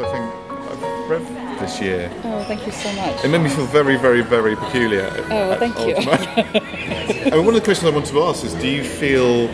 I 0.00 0.10
think 0.12 0.70
I've 0.70 1.10
read 1.10 1.58
this 1.58 1.80
year. 1.80 2.10
Oh, 2.24 2.44
thank 2.44 2.64
you 2.66 2.72
so 2.72 2.92
much. 2.92 3.24
It 3.24 3.28
made 3.28 3.40
me 3.42 3.48
feel 3.48 3.66
very, 3.66 3.96
very, 3.96 4.22
very 4.22 4.54
peculiar. 4.54 5.10
Oh, 5.12 5.28
well, 5.28 5.58
thank 5.58 5.76
you. 5.80 5.96
I 5.96 7.30
mean, 7.34 7.44
one 7.44 7.48
of 7.48 7.54
the 7.54 7.60
questions 7.64 7.90
I 7.90 7.94
wanted 7.94 8.10
to 8.10 8.22
ask 8.22 8.44
is: 8.44 8.54
Do 8.54 8.68
you 8.68 8.84
feel 8.84 9.50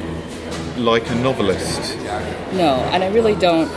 like 0.76 1.08
a 1.10 1.14
novelist? 1.14 1.96
No, 2.52 2.76
and 2.92 3.02
I 3.02 3.08
really 3.08 3.34
don't. 3.36 3.70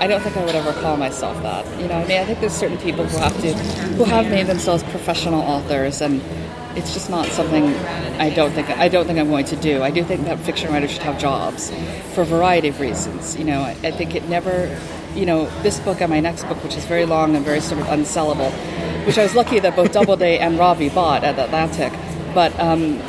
I 0.00 0.06
don't 0.06 0.20
think 0.20 0.36
I 0.36 0.44
would 0.44 0.54
ever 0.54 0.72
call 0.80 0.96
myself 0.96 1.40
that. 1.42 1.64
You 1.80 1.88
know, 1.88 1.94
I 1.94 2.06
mean, 2.06 2.20
I 2.20 2.24
think 2.24 2.40
there's 2.40 2.52
certain 2.52 2.78
people 2.78 3.04
who 3.06 3.16
have 3.18 3.40
to, 3.40 3.54
who 3.54 4.04
have 4.04 4.28
made 4.30 4.46
themselves 4.46 4.82
professional 4.84 5.40
authors, 5.40 6.00
and 6.00 6.20
it's 6.76 6.92
just 6.92 7.10
not 7.10 7.26
something 7.26 7.64
I 8.20 8.30
don't 8.30 8.52
think 8.52 8.68
I 8.70 8.88
don't 8.88 9.06
think 9.06 9.18
I'm 9.18 9.28
going 9.28 9.46
to 9.46 9.56
do. 9.56 9.82
I 9.82 9.90
do 9.90 10.04
think 10.04 10.24
that 10.26 10.38
fiction 10.40 10.70
writers 10.72 10.90
should 10.92 11.02
have 11.02 11.18
jobs 11.18 11.72
for 12.14 12.22
a 12.22 12.24
variety 12.26 12.68
of 12.68 12.80
reasons. 12.80 13.36
You 13.36 13.44
know, 13.44 13.60
I, 13.62 13.70
I 13.82 13.90
think 13.90 14.14
it 14.14 14.28
never, 14.28 14.78
you 15.14 15.26
know, 15.26 15.46
this 15.62 15.80
book 15.80 16.00
and 16.00 16.10
my 16.10 16.20
next 16.20 16.44
book, 16.44 16.62
which 16.62 16.76
is 16.76 16.84
very 16.84 17.04
long 17.04 17.36
and 17.36 17.44
very 17.44 17.60
sort 17.60 17.80
of 17.80 17.86
unsellable, 17.88 18.50
which 19.06 19.18
I 19.18 19.22
was 19.22 19.34
lucky 19.34 19.58
that 19.60 19.76
both 19.76 19.92
Doubleday 19.92 20.38
and 20.38 20.58
Ravi 20.58 20.88
bought 20.88 21.24
at 21.24 21.38
Atlantic, 21.38 21.92
but. 22.34 22.58
Um, 22.58 23.00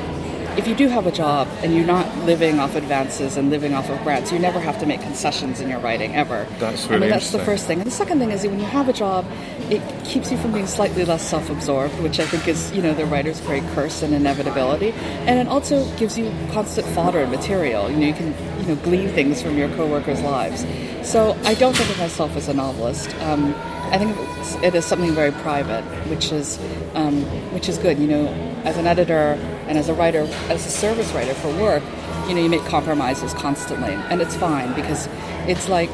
if 0.58 0.70
you 0.70 0.76
do 0.76 0.88
have 0.88 1.05
a 1.05 1.12
job 1.12 1.49
and 1.63 1.76
you're 1.76 1.86
not 1.86 2.08
living 2.20 2.60
off 2.60 2.76
advances 2.76 3.36
and 3.36 3.49
living 3.49 3.73
off 3.73 3.90
of 3.90 4.02
grants, 4.04 4.32
you 4.32 4.40
never 4.40 4.60
have 4.60 4.80
to 4.80 4.86
make 4.86 5.02
concessions 5.02 5.60
in 5.60 5.70
your 5.70 5.80
writing 5.80 6.16
ever. 6.16 6.48
That's 6.60 6.86
really 6.86 6.96
I 6.96 6.99
mean, 6.99 7.10
that's 7.10 7.32
the 7.32 7.40
first 7.40 7.68
thing. 7.68 7.80
And 7.80 7.88
the 7.88 7.91
second 7.91 8.20
thing 8.20 8.32
is 8.32 8.44
that 8.44 8.49
when 8.49 8.60
you 8.60 8.66
have 8.66 8.88
a 8.88 8.94
job, 8.94 9.26
it 9.70 9.82
keeps 10.05 10.32
you 10.32 10.38
from 10.38 10.54
being 10.54 10.68
slightly 10.68 11.04
less 11.04 11.27
self-absorbed, 11.27 11.99
which 11.99 12.20
I 12.20 12.26
think 12.26 12.48
is, 12.48 12.72
you 12.72 12.82
know, 12.82 12.94
the 12.94 13.05
writer's 13.05 13.41
great 13.41 13.63
curse 13.74 14.01
and 14.01 14.13
inevitability. 14.13 14.91
And 15.27 15.40
it 15.40 15.48
also 15.48 15.85
gives 15.98 16.18
you 16.18 16.32
constant 16.51 16.88
fodder 16.88 17.20
and 17.20 17.32
material. 17.32 17.91
You 17.91 17.98
know, 17.98 18.07
you 18.07 18.13
can, 18.13 18.34
you 18.62 18.68
know, 18.68 18.76
glean 18.82 19.10
things 19.10 19.41
from 19.41 19.57
your 19.57 19.68
coworkers' 19.76 20.22
lives. 20.22 20.63
So 21.05 21.37
I 21.43 21.53
don't 21.53 21.75
think 21.77 21.89
of 21.91 21.99
myself 21.99 22.35
as 22.35 22.48
a 22.48 22.53
novelist. 22.53 23.13
Um, 23.21 23.53
I 23.91 23.98
think 23.99 24.17
it's- 24.63 24.85
something 24.85 25.11
very 25.13 25.31
private, 25.31 25.84
which 26.09 26.31
is 26.31 26.59
um, 26.95 27.21
which 27.53 27.70
is 27.70 27.77
good. 27.77 27.99
You 27.99 28.07
know, 28.07 28.27
as 28.63 28.77
an 28.77 28.87
editor 28.87 29.37
and 29.67 29.77
as 29.77 29.87
a 29.89 29.93
writer, 29.93 30.21
as 30.49 30.65
a 30.65 30.70
service 30.70 31.11
writer 31.13 31.33
for 31.35 31.49
work, 31.61 31.83
you 32.27 32.33
know, 32.33 32.41
you 32.41 32.49
make 32.49 32.65
compromises 32.65 33.33
constantly, 33.33 33.93
and 34.09 34.21
it's 34.21 34.35
fine 34.35 34.73
because 34.73 35.07
it's 35.48 35.70
like 35.70 35.91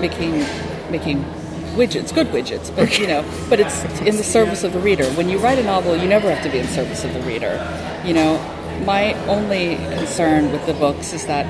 making 0.00 0.44
making 0.90 1.24
widgets, 1.76 2.12
good 2.12 2.26
widgets, 2.28 2.74
but 2.74 2.98
you 2.98 3.06
know, 3.06 3.24
but 3.48 3.60
it's 3.60 3.84
in 4.00 4.16
the 4.16 4.24
service 4.24 4.64
of 4.64 4.72
the 4.72 4.80
reader. 4.80 5.04
When 5.12 5.28
you 5.28 5.38
write 5.38 5.58
a 5.58 5.64
novel, 5.64 5.96
you 5.96 6.08
never 6.08 6.28
have 6.34 6.42
to 6.42 6.50
be 6.50 6.58
in 6.58 6.66
service 6.66 7.04
of 7.04 7.14
the 7.14 7.20
reader. 7.22 7.54
You 8.04 8.14
know, 8.14 8.38
my 8.84 9.14
only 9.28 9.76
concern 9.96 10.50
with 10.52 10.66
the 10.66 10.74
books 10.74 11.12
is 11.12 11.26
that 11.26 11.46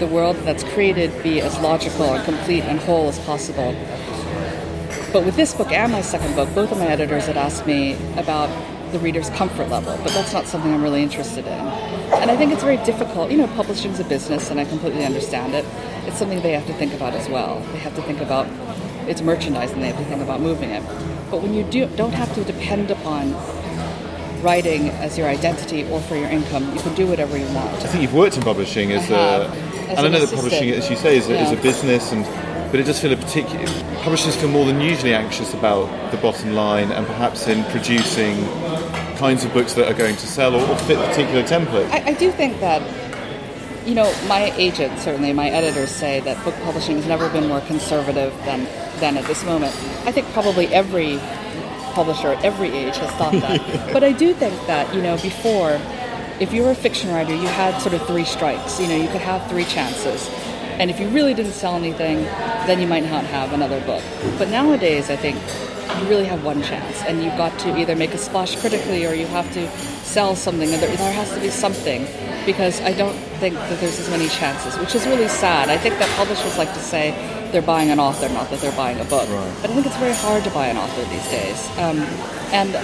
the 0.00 0.06
world 0.06 0.36
that's 0.38 0.64
created 0.64 1.10
be 1.22 1.40
as 1.40 1.58
logical 1.60 2.14
and 2.14 2.24
complete 2.24 2.64
and 2.64 2.80
whole 2.80 3.08
as 3.08 3.18
possible. 3.20 3.72
But 5.12 5.24
with 5.24 5.36
this 5.36 5.54
book 5.54 5.70
and 5.70 5.92
my 5.92 6.00
second 6.00 6.34
book, 6.34 6.52
both 6.54 6.72
of 6.72 6.78
my 6.78 6.86
editors 6.86 7.26
had 7.26 7.36
asked 7.36 7.66
me 7.66 7.94
about 8.16 8.48
the 8.92 8.98
reader's 8.98 9.30
comfort 9.30 9.68
level, 9.68 9.96
but 10.02 10.12
that's 10.12 10.32
not 10.32 10.46
something 10.46 10.72
I'm 10.72 10.82
really 10.82 11.02
interested 11.02 11.46
in. 11.46 11.52
And 11.52 12.30
I 12.30 12.36
think 12.36 12.52
it's 12.52 12.62
very 12.62 12.78
difficult. 12.78 13.30
You 13.30 13.38
know, 13.38 13.46
publishing's 13.48 14.00
a 14.00 14.04
business, 14.04 14.50
and 14.50 14.58
I 14.58 14.64
completely 14.64 15.04
understand 15.04 15.54
it. 15.54 15.64
It's 16.06 16.18
something 16.18 16.40
they 16.40 16.52
have 16.52 16.66
to 16.66 16.74
think 16.74 16.94
about 16.94 17.14
as 17.14 17.28
well. 17.28 17.60
They 17.72 17.78
have 17.78 17.94
to 17.96 18.02
think 18.02 18.20
about 18.20 18.46
its 19.08 19.22
merchandise, 19.22 19.70
and 19.72 19.82
they 19.82 19.88
have 19.88 19.98
to 19.98 20.04
think 20.04 20.22
about 20.22 20.40
moving 20.40 20.70
it. 20.70 20.82
But 21.30 21.42
when 21.42 21.54
you 21.54 21.62
do, 21.64 21.86
don't 21.96 22.14
have 22.14 22.34
to 22.34 22.44
depend 22.44 22.90
upon 22.90 23.34
writing 24.42 24.88
as 24.90 25.18
your 25.18 25.28
identity 25.28 25.84
or 25.90 26.00
for 26.00 26.16
your 26.16 26.28
income, 26.28 26.74
you 26.74 26.80
can 26.80 26.94
do 26.94 27.06
whatever 27.06 27.36
you 27.36 27.46
want. 27.46 27.68
I 27.74 27.86
think 27.86 28.02
you've 28.02 28.14
worked 28.14 28.36
in 28.36 28.42
publishing 28.42 28.90
as 28.92 29.10
a, 29.10 29.50
and 29.96 30.06
I 30.06 30.08
know 30.08 30.24
that 30.24 30.34
publishing, 30.34 30.70
as 30.70 30.88
you 30.90 30.96
say, 30.96 31.16
is 31.16 31.28
a, 31.28 31.38
is 31.38 31.52
a 31.52 31.62
business, 31.62 32.12
and 32.12 32.24
but 32.70 32.78
it 32.78 32.84
does 32.84 33.00
feel 33.00 33.12
a 33.12 33.16
particular. 33.16 33.66
Publishers 34.02 34.36
feel 34.36 34.48
more 34.48 34.64
than 34.64 34.80
usually 34.80 35.14
anxious 35.14 35.52
about 35.54 36.10
the 36.10 36.16
bottom 36.18 36.54
line, 36.54 36.92
and 36.92 37.06
perhaps 37.06 37.48
in 37.48 37.64
producing 37.64 38.36
kinds 39.20 39.44
of 39.44 39.52
books 39.52 39.74
that 39.74 39.86
are 39.86 39.94
going 39.94 40.16
to 40.16 40.26
sell 40.26 40.54
or, 40.54 40.66
or 40.66 40.76
fit 40.78 40.98
particular 40.98 41.42
templates. 41.42 41.90
I, 41.90 42.06
I 42.06 42.12
do 42.14 42.32
think 42.32 42.58
that, 42.60 42.80
you 43.86 43.94
know, 43.94 44.10
my 44.26 44.50
agent, 44.56 44.98
certainly 44.98 45.34
my 45.34 45.50
editors 45.50 45.90
say 45.90 46.20
that 46.20 46.42
book 46.42 46.54
publishing 46.62 46.96
has 46.96 47.06
never 47.06 47.28
been 47.28 47.46
more 47.46 47.60
conservative 47.60 48.32
than, 48.46 48.64
than 48.98 49.18
at 49.18 49.26
this 49.26 49.44
moment. 49.44 49.74
I 50.06 50.12
think 50.12 50.26
probably 50.28 50.68
every 50.68 51.18
publisher 51.92 52.28
at 52.28 52.42
every 52.44 52.70
age 52.70 52.96
has 52.96 53.10
thought 53.12 53.32
that. 53.32 53.90
but 53.92 54.02
I 54.02 54.12
do 54.12 54.32
think 54.32 54.54
that, 54.66 54.94
you 54.94 55.02
know, 55.02 55.16
before, 55.18 55.78
if 56.40 56.54
you 56.54 56.62
were 56.62 56.70
a 56.70 56.74
fiction 56.74 57.10
writer, 57.10 57.34
you 57.34 57.46
had 57.46 57.78
sort 57.80 57.94
of 57.94 58.04
three 58.06 58.24
strikes. 58.24 58.80
You 58.80 58.88
know, 58.88 58.96
you 58.96 59.08
could 59.08 59.20
have 59.20 59.46
three 59.50 59.64
chances. 59.64 60.28
And 60.80 60.90
if 60.90 60.98
you 60.98 61.08
really 61.10 61.34
didn't 61.34 61.52
sell 61.52 61.76
anything, 61.76 62.22
then 62.66 62.80
you 62.80 62.86
might 62.86 63.04
not 63.04 63.24
have 63.24 63.52
another 63.52 63.80
book. 63.82 64.02
But 64.38 64.48
nowadays, 64.48 65.10
I 65.10 65.16
think 65.16 65.36
you 66.00 66.08
really 66.08 66.24
have 66.24 66.42
one 66.42 66.62
chance, 66.62 67.02
and 67.02 67.22
you've 67.22 67.36
got 67.36 67.58
to 67.60 67.76
either 67.76 67.94
make 67.94 68.14
a 68.14 68.18
splash 68.18 68.58
critically 68.58 69.04
or 69.04 69.12
you 69.12 69.26
have 69.26 69.52
to 69.52 69.68
sell 70.02 70.34
something. 70.34 70.70
There, 70.70 70.78
there 70.78 71.12
has 71.12 71.30
to 71.34 71.40
be 71.40 71.50
something, 71.50 72.06
because 72.46 72.80
I 72.80 72.94
don't 72.94 73.16
think 73.38 73.56
that 73.56 73.78
there's 73.80 74.00
as 74.00 74.08
many 74.08 74.28
chances, 74.28 74.78
which 74.78 74.94
is 74.94 75.06
really 75.06 75.28
sad. 75.28 75.68
I 75.68 75.76
think 75.76 75.98
that 75.98 76.08
publishers 76.16 76.56
like 76.56 76.72
to 76.72 76.80
say 76.80 77.10
they're 77.52 77.60
buying 77.60 77.90
an 77.90 78.00
author, 78.00 78.30
not 78.30 78.48
that 78.48 78.60
they're 78.60 78.76
buying 78.76 78.98
a 79.00 79.04
book. 79.04 79.28
Right. 79.28 79.58
But 79.60 79.70
I 79.70 79.74
think 79.74 79.86
it's 79.86 79.96
very 79.96 80.14
hard 80.14 80.42
to 80.44 80.50
buy 80.50 80.68
an 80.68 80.78
author 80.78 81.04
these 81.10 81.28
days, 81.28 81.68
um, 81.76 81.98
and 82.54 82.74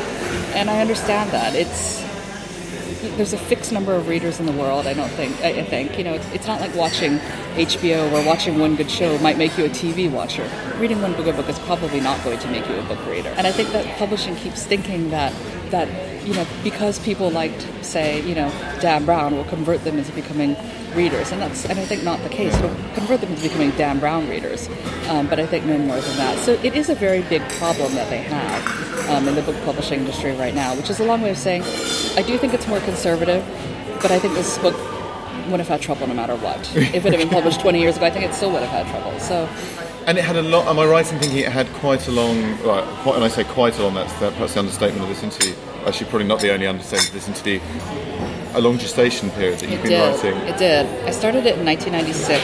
and 0.53 0.69
I 0.69 0.81
understand 0.81 1.31
that 1.31 1.55
it's 1.55 2.06
there's 3.17 3.33
a 3.33 3.39
fixed 3.39 3.73
number 3.73 3.95
of 3.95 4.09
readers 4.09 4.41
in 4.41 4.47
the 4.47 4.53
world. 4.53 4.87
I 4.87 4.95
don't 4.95 5.11
think. 5.11 5.41
I, 5.43 5.63
think 5.65 5.99
you 5.99 6.05
know, 6.05 6.15
it's, 6.15 6.27
it's 6.33 6.47
not 6.47 6.61
like 6.61 6.75
watching 6.75 7.19
HBO 7.55 8.13
or 8.13 8.25
watching 8.27 8.59
one 8.59 8.77
good 8.77 8.91
show 8.91 9.19
might 9.19 9.39
make 9.39 9.57
you 9.59 9.65
a 9.65 9.69
TV 9.69 10.11
watcher. 10.11 10.49
Reading 10.79 11.01
one 11.03 11.13
good 11.15 11.37
book 11.37 11.49
is 11.49 11.59
probably 11.61 12.01
not 12.01 12.23
going 12.25 12.39
to 12.39 12.49
make 12.49 12.69
you 12.69 12.77
a 12.77 12.83
book 12.83 13.05
reader. 13.07 13.31
And 13.37 13.47
I 13.47 13.53
think 13.53 13.71
that 13.71 13.99
publishing 13.99 14.37
keeps 14.37 14.65
thinking 14.65 15.11
that 15.11 15.33
that 15.71 15.89
you 16.26 16.34
know 16.34 16.47
because 16.64 16.98
people 16.98 17.31
liked 17.31 17.66
say 17.82 18.20
you 18.26 18.34
know 18.34 18.50
Dan 18.81 19.04
Brown 19.04 19.37
will 19.37 19.44
convert 19.44 19.84
them 19.84 19.97
into 19.98 20.12
becoming 20.12 20.56
readers, 20.94 21.31
and 21.31 21.41
that's 21.41 21.64
and 21.66 21.78
I 21.78 21.84
think 21.84 22.03
not 22.03 22.22
the 22.22 22.28
case. 22.28 22.54
It'll 22.56 22.75
convert 22.94 23.20
them 23.20 23.31
into 23.31 23.42
becoming 23.42 23.70
Dan 23.72 24.00
Brown 24.00 24.28
readers, 24.28 24.69
um, 25.09 25.28
but 25.28 25.38
I 25.38 25.47
think 25.47 25.64
no 25.64 25.78
more 25.78 26.00
than 26.00 26.16
that. 26.16 26.38
So 26.38 26.53
it 26.53 26.75
is 26.75 26.88
a 26.88 26.94
very 26.94 27.22
big 27.22 27.42
problem 27.53 27.94
that 27.94 28.10
they 28.10 28.22
have 28.22 29.09
um, 29.10 29.28
in 29.28 29.34
the 29.34 29.42
book 29.42 29.56
publishing 29.64 30.00
industry 30.00 30.32
right 30.34 30.54
now, 30.54 30.75
which 30.75 30.91
is 30.91 30.98
a 30.98 31.04
long 31.04 31.22
way 31.22 31.31
of 31.31 31.38
saying 31.38 31.62
I 32.16 32.22
do 32.22 32.37
think 32.38 32.54
it's 32.54 32.66
more 32.66 32.81
conservative, 32.81 33.44
but 34.03 34.10
I 34.10 34.19
think 34.19 34.34
this 34.34 34.58
book 34.58 34.76
would 35.50 35.60
have 35.60 35.69
had 35.69 35.81
trouble 35.81 36.08
no 36.08 36.14
matter 36.14 36.34
what. 36.37 36.58
If 36.76 37.06
it 37.06 37.12
had 37.12 37.19
been 37.19 37.28
published 37.28 37.60
20 37.60 37.81
years 37.81 37.97
ago, 37.97 38.06
I 38.06 38.10
think 38.10 38.25
it 38.25 38.34
still 38.34 38.50
would 38.50 38.62
have 38.62 38.87
had 38.87 38.87
trouble. 38.88 39.19
So 39.20 39.48
And 40.06 40.19
it 40.19 40.25
had 40.25 40.37
a 40.37 40.43
lot. 40.43 40.69
Am 40.69 40.78
I 40.78 40.87
right 40.87 41.12
in 41.12 41.19
thinking 41.19 41.39
it 41.39 41.50
had 41.50 41.67
quite 41.75 42.06
a 42.06 42.12
long? 42.12 42.41
Right, 42.62 42.84
quite, 43.03 43.17
and 43.17 43.25
I 43.25 43.28
say 43.28 43.43
quite 43.43 43.77
a 43.78 43.83
long. 43.83 43.94
That's 43.94 44.12
that, 44.21 44.33
perhaps 44.34 44.55
the 44.55 44.61
understatement 44.61 45.03
of 45.03 45.09
this 45.09 45.25
interview. 45.25 45.53
Actually, 45.84 46.11
probably 46.11 46.28
not 46.28 46.39
the 46.41 46.53
only 46.53 46.69
understatement 46.69 47.09
of 47.09 47.15
this 47.15 47.27
interview. 47.27 47.61
A 48.55 48.61
long 48.61 48.78
gestation 48.78 49.31
period 49.31 49.59
that 49.59 49.69
you've 49.69 49.81
it 49.81 49.89
been 49.89 49.91
did. 49.91 50.22
writing. 50.22 50.37
It 50.49 50.59
did. 50.59 50.87
I 51.06 51.11
started 51.11 51.44
it 51.44 51.59
in 51.59 51.65
1996, 51.67 52.41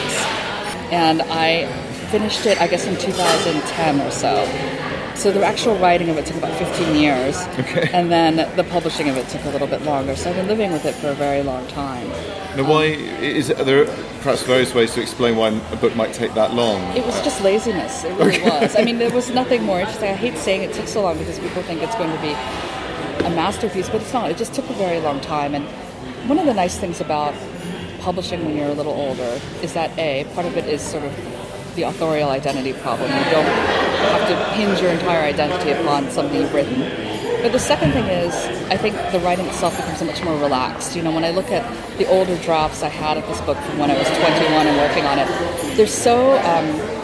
and 0.93 1.23
I 1.23 1.71
finished 2.11 2.45
it, 2.47 2.61
I 2.61 2.67
guess, 2.67 2.85
in 2.87 2.97
2010 2.97 4.01
or 4.01 4.11
so. 4.11 4.45
So 5.15 5.31
the 5.31 5.45
actual 5.45 5.77
writing 5.77 6.09
of 6.09 6.17
it 6.19 6.27
took 6.27 6.37
about 6.37 6.57
15 6.59 6.97
years, 6.97 7.37
Okay. 7.61 7.89
and 7.93 8.11
then 8.11 8.37
the 8.57 8.65
publishing 8.65 9.09
of 9.09 9.17
it 9.17 9.29
took 9.29 9.45
a 9.45 9.51
little 9.51 9.69
bit 9.69 9.83
longer. 9.83 10.17
So 10.17 10.31
I've 10.31 10.37
been 10.37 10.49
living 10.49 10.73
with 10.73 10.85
it 10.85 10.95
for 10.95 11.09
a 11.09 11.15
very 11.15 11.43
long 11.43 11.67
time. 11.69 12.09
Now, 12.57 12.69
why 12.69 12.85
is 12.85 13.51
are 13.51 13.65
there 13.65 13.85
perhaps 14.21 14.43
various 14.43 14.75
ways 14.75 14.93
to 14.95 15.01
explain 15.01 15.37
why 15.37 15.49
a 15.71 15.77
book 15.77 15.95
might 15.95 16.13
take 16.13 16.35
that 16.35 16.55
long? 16.55 16.81
It 16.97 17.05
was 17.07 17.21
just 17.23 17.41
laziness. 17.43 18.05
It 18.05 18.13
really 18.19 18.43
was. 18.43 18.75
I 18.77 18.83
mean, 18.83 18.99
there 18.99 19.11
was 19.11 19.31
nothing 19.41 19.63
more 19.63 19.81
interesting. 19.81 20.11
I 20.11 20.15
hate 20.15 20.37
saying 20.39 20.63
it 20.63 20.73
took 20.73 20.89
so 20.89 21.03
long 21.03 21.19
because 21.19 21.39
people 21.39 21.63
think 21.63 21.83
it's 21.83 21.95
going 21.97 22.11
to 22.15 22.21
be 22.23 22.33
a 23.25 23.31
masterpiece, 23.31 23.89
but 23.89 24.01
it's 24.03 24.13
not. 24.13 24.31
It 24.31 24.37
just 24.37 24.55
took 24.55 24.69
a 24.71 24.75
very 24.75 24.99
long 25.01 25.21
time. 25.21 25.55
And 25.55 25.65
one 26.29 26.39
of 26.39 26.47
the 26.47 26.55
nice 26.55 26.79
things 26.79 27.01
about 27.01 27.35
publishing 28.01 28.45
when 28.45 28.57
you're 28.57 28.69
a 28.71 28.75
little 28.75 28.93
older 28.95 29.41
is 29.63 29.75
that 29.75 29.97
a 29.99 30.25
part 30.35 30.47
of 30.47 30.57
it 30.57 30.67
is 30.67 30.81
sort 30.83 31.05
of 31.05 31.13
the 31.77 31.83
authorial 31.85 32.31
identity 32.31 32.73
problem. 32.75 33.09
You 33.11 33.31
don't 33.31 33.47
have 34.03 34.29
to 34.29 34.37
hinge 34.55 34.81
your 34.81 34.91
entire 34.91 35.23
identity 35.23 35.71
upon 35.71 36.11
something 36.11 36.41
you've 36.41 36.55
written. 36.55 36.81
But 37.43 37.51
the 37.51 37.59
second 37.59 37.91
thing 37.91 38.07
is, 38.07 38.33
I 38.71 38.77
think 38.77 38.95
the 39.11 39.19
writing 39.19 39.47
itself 39.47 39.77
becomes 39.77 40.03
much 40.03 40.23
more 40.23 40.39
relaxed. 40.39 40.95
You 40.95 41.03
know, 41.03 41.11
when 41.11 41.25
I 41.25 41.31
look 41.31 41.51
at 41.51 41.65
the 41.99 42.07
older 42.09 42.37
drafts 42.39 42.85
I 42.85 42.89
had 42.89 43.19
of 43.19 43.27
this 43.27 43.41
book 43.41 43.59
from 43.59 43.79
when 43.79 43.91
I 43.91 43.99
was 43.99 44.07
21 44.07 44.67
and 44.67 44.77
working 44.79 45.05
on 45.07 45.19
it, 45.19 45.77
they're 45.77 45.89
so 45.89 46.39
um, 46.39 47.03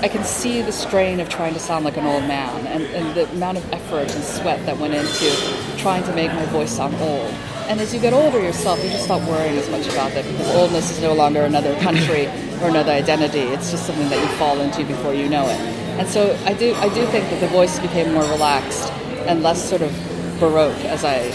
I 0.00 0.06
can 0.06 0.22
see 0.22 0.62
the 0.62 0.70
strain 0.70 1.18
of 1.18 1.28
trying 1.28 1.54
to 1.54 1.60
sound 1.60 1.84
like 1.84 1.96
an 1.96 2.06
old 2.06 2.22
man 2.22 2.68
and, 2.68 2.84
and 2.84 3.16
the 3.16 3.28
amount 3.32 3.58
of 3.58 3.72
effort 3.72 4.14
and 4.14 4.22
sweat 4.22 4.64
that 4.66 4.78
went 4.78 4.94
into 4.94 5.34
trying 5.76 6.04
to 6.04 6.14
make 6.14 6.32
my 6.32 6.44
voice 6.46 6.70
sound 6.76 6.94
old. 6.96 7.34
And 7.66 7.80
as 7.80 7.92
you 7.92 8.00
get 8.00 8.12
older 8.12 8.40
yourself, 8.40 8.82
you 8.84 8.90
just 8.90 9.06
stop 9.06 9.28
worrying 9.28 9.58
as 9.58 9.68
much 9.70 9.88
about 9.88 10.12
that 10.12 10.24
because 10.24 10.54
oldness 10.54 10.92
is 10.92 11.02
no 11.02 11.14
longer 11.14 11.42
another 11.42 11.74
country 11.80 12.26
or 12.62 12.68
another 12.68 12.92
identity. 12.92 13.40
It's 13.40 13.70
just 13.70 13.86
something 13.86 14.08
that 14.08 14.20
you 14.20 14.28
fall 14.36 14.60
into 14.60 14.84
before 14.84 15.14
you 15.14 15.28
know 15.28 15.46
it. 15.48 15.58
And 15.98 16.08
so 16.08 16.36
I 16.44 16.52
do, 16.54 16.74
I 16.74 16.88
do 16.94 17.04
think 17.06 17.28
that 17.30 17.40
the 17.40 17.48
voice 17.48 17.78
became 17.78 18.12
more 18.12 18.24
relaxed 18.24 18.90
and 19.26 19.42
less 19.42 19.62
sort 19.68 19.82
of 19.82 19.92
baroque 20.40 20.84
as 20.84 21.04
I 21.04 21.32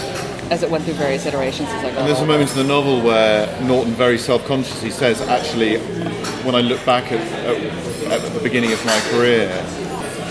as 0.50 0.62
it 0.62 0.70
went 0.70 0.84
through 0.84 0.94
various 0.94 1.24
iterations 1.24 1.68
as 1.70 1.84
I 1.84 1.90
got 1.90 1.98
And 2.00 2.08
there's 2.08 2.20
oh. 2.20 2.24
a 2.24 2.26
moment 2.26 2.50
in 2.50 2.58
the 2.58 2.64
novel 2.64 3.00
where 3.00 3.46
Norton 3.62 3.94
very 3.94 4.18
self-consciously 4.18 4.90
says, 4.90 5.22
"Actually, 5.22 5.78
when 6.44 6.54
I 6.54 6.60
look 6.60 6.84
back 6.84 7.10
at, 7.12 7.20
at, 7.46 8.12
at 8.12 8.32
the 8.32 8.40
beginning 8.40 8.72
of 8.72 8.84
my 8.84 9.00
career, 9.10 9.48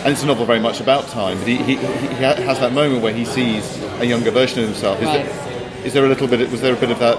and 0.03 0.11
it's 0.11 0.21
a 0.21 0.27
novel 0.27 0.45
very 0.45 0.59
much 0.59 0.79
about 0.81 1.07
time, 1.07 1.39
but 1.39 1.47
he, 1.47 1.57
he, 1.57 1.75
he 1.77 2.15
has 2.15 2.59
that 2.59 2.73
moment 2.73 3.01
where 3.01 3.13
he 3.13 3.25
sees 3.25 3.77
a 3.99 4.05
younger 4.05 4.29
version 4.31 4.59
of 4.59 4.65
himself. 4.69 4.99
Is, 5.01 5.05
Right. 5.07 5.25
there, 5.25 5.85
is 5.85 5.93
there 5.93 6.05
a 6.05 6.09
little 6.09 6.27
bit? 6.27 6.49
Was 6.51 6.61
there 6.61 6.73
a 6.73 6.77
bit 6.79 6.91
of 6.91 6.99
that 6.99 7.17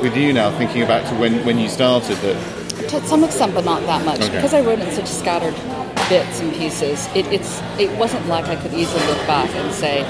with 0.00 0.16
you 0.16 0.32
now, 0.32 0.50
thinking 0.56 0.86
back 0.86 1.08
to 1.08 1.14
when, 1.16 1.44
when 1.44 1.58
you 1.58 1.68
started? 1.68 2.16
That 2.18 2.36
to 2.90 3.06
some 3.06 3.24
extent, 3.24 3.54
but 3.54 3.64
not 3.64 3.82
that 3.82 4.04
much. 4.04 4.20
Okay. 4.20 4.34
Because 4.34 4.54
I 4.54 4.60
wrote 4.62 4.80
in 4.80 4.90
such 4.92 5.06
scattered 5.06 5.54
bits 6.08 6.40
and 6.40 6.52
pieces, 6.52 7.06
it, 7.14 7.26
it's 7.26 7.60
it 7.78 7.90
wasn't 7.98 8.26
like 8.26 8.46
I 8.46 8.56
could 8.56 8.74
easily 8.74 9.04
look 9.06 9.18
back 9.26 9.48
and 9.54 9.72
say 9.72 10.02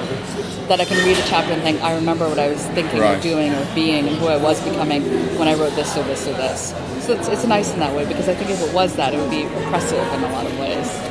that 0.68 0.80
I 0.80 0.84
can 0.84 1.04
read 1.04 1.18
a 1.18 1.22
chapter 1.28 1.52
and 1.52 1.62
think 1.62 1.82
I 1.82 1.94
remember 1.94 2.28
what 2.28 2.38
I 2.38 2.48
was 2.48 2.64
thinking 2.68 3.00
Right. 3.00 3.18
or 3.18 3.20
doing 3.20 3.52
or 3.52 3.74
being 3.74 4.06
and 4.08 4.16
who 4.16 4.28
I 4.28 4.36
was 4.36 4.60
becoming 4.62 5.02
when 5.38 5.48
I 5.48 5.54
wrote 5.54 5.74
this 5.74 5.96
or 5.96 6.04
this 6.04 6.26
or 6.26 6.32
this. 6.34 6.72
So 7.04 7.12
it's, 7.14 7.28
it's 7.28 7.44
nice 7.44 7.72
in 7.72 7.80
that 7.80 7.94
way 7.94 8.06
because 8.06 8.28
I 8.28 8.34
think 8.34 8.50
if 8.50 8.62
it 8.62 8.72
was 8.72 8.94
that, 8.96 9.12
it 9.12 9.18
would 9.20 9.30
be 9.30 9.42
oppressive 9.44 10.06
in 10.14 10.22
a 10.22 10.32
lot 10.32 10.46
of 10.46 10.58
ways. 10.58 11.09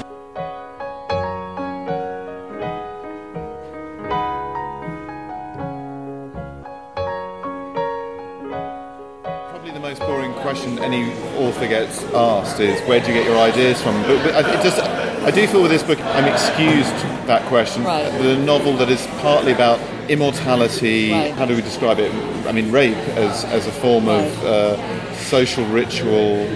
The 9.81 9.87
most 9.87 9.99
boring 10.01 10.33
question 10.33 10.77
any 10.79 11.13
author 11.37 11.65
gets 11.67 12.03
asked 12.13 12.59
is, 12.59 12.81
"Where 12.81 12.99
do 12.99 13.07
you 13.07 13.13
get 13.13 13.25
your 13.25 13.37
ideas 13.37 13.81
from?" 13.81 14.01
But, 14.03 14.23
but 14.23 14.45
I, 14.45 14.59
it 14.59 14.63
just, 14.63 14.79
I 14.79 15.31
do 15.31 15.47
feel 15.47 15.61
with 15.61 15.71
this 15.71 15.83
book, 15.83 15.99
I'm 16.01 16.25
excused 16.25 16.93
that 17.27 17.45
question. 17.47 17.83
Right. 17.83 18.09
The 18.21 18.35
novel 18.37 18.75
that 18.77 18.89
is 18.89 19.05
partly 19.21 19.53
about 19.53 19.79
immortality. 20.09 21.11
Right. 21.11 21.33
How 21.33 21.45
do 21.45 21.55
we 21.55 21.61
describe 21.61 21.99
it? 21.99 22.13
I 22.45 22.51
mean, 22.51 22.71
rape 22.71 22.97
as 23.15 23.45
as 23.45 23.67
a 23.67 23.71
form 23.71 24.09
of 24.09 24.43
uh, 24.43 25.13
social 25.15 25.65
ritual. 25.65 26.47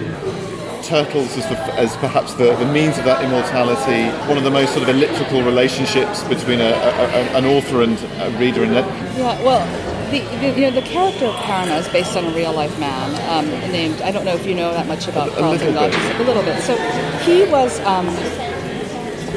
Turtles 0.82 1.34
as, 1.38 1.48
the, 1.48 1.56
as 1.76 1.96
perhaps 1.96 2.34
the, 2.34 2.54
the 2.56 2.66
means 2.66 2.98
of 2.98 3.06
that 3.06 3.24
immortality. 3.24 4.04
One 4.28 4.36
of 4.36 4.44
the 4.44 4.50
most 4.50 4.74
sort 4.74 4.86
of 4.86 4.94
elliptical 4.94 5.42
relationships 5.42 6.22
between 6.24 6.60
a, 6.60 6.64
a, 6.64 6.68
a, 6.68 7.38
an 7.38 7.46
author 7.46 7.80
and 7.80 7.98
a 8.20 8.38
reader. 8.38 8.64
And 8.64 8.74
Yeah, 8.74 9.42
well, 9.42 9.93
the, 10.14 10.36
the 10.38 10.48
you 10.60 10.60
know 10.62 10.70
the 10.70 10.82
character 10.82 11.26
of 11.26 11.34
Perina 11.36 11.78
is 11.78 11.88
based 11.88 12.16
on 12.16 12.24
a 12.24 12.30
real 12.30 12.52
life 12.52 12.78
man 12.78 13.10
um, 13.28 13.46
named 13.72 14.00
I 14.02 14.10
don't 14.12 14.24
know 14.24 14.34
if 14.34 14.46
you 14.46 14.54
know 14.54 14.72
that 14.72 14.86
much 14.86 15.08
about 15.08 15.30
Carlton 15.32 15.74
little 15.74 15.88
bit. 15.88 15.92
Dodges, 15.92 16.20
a 16.20 16.24
little 16.24 16.42
bit. 16.42 16.62
So 16.62 16.76
he 17.24 17.44
was. 17.50 17.80
Um, 17.80 18.06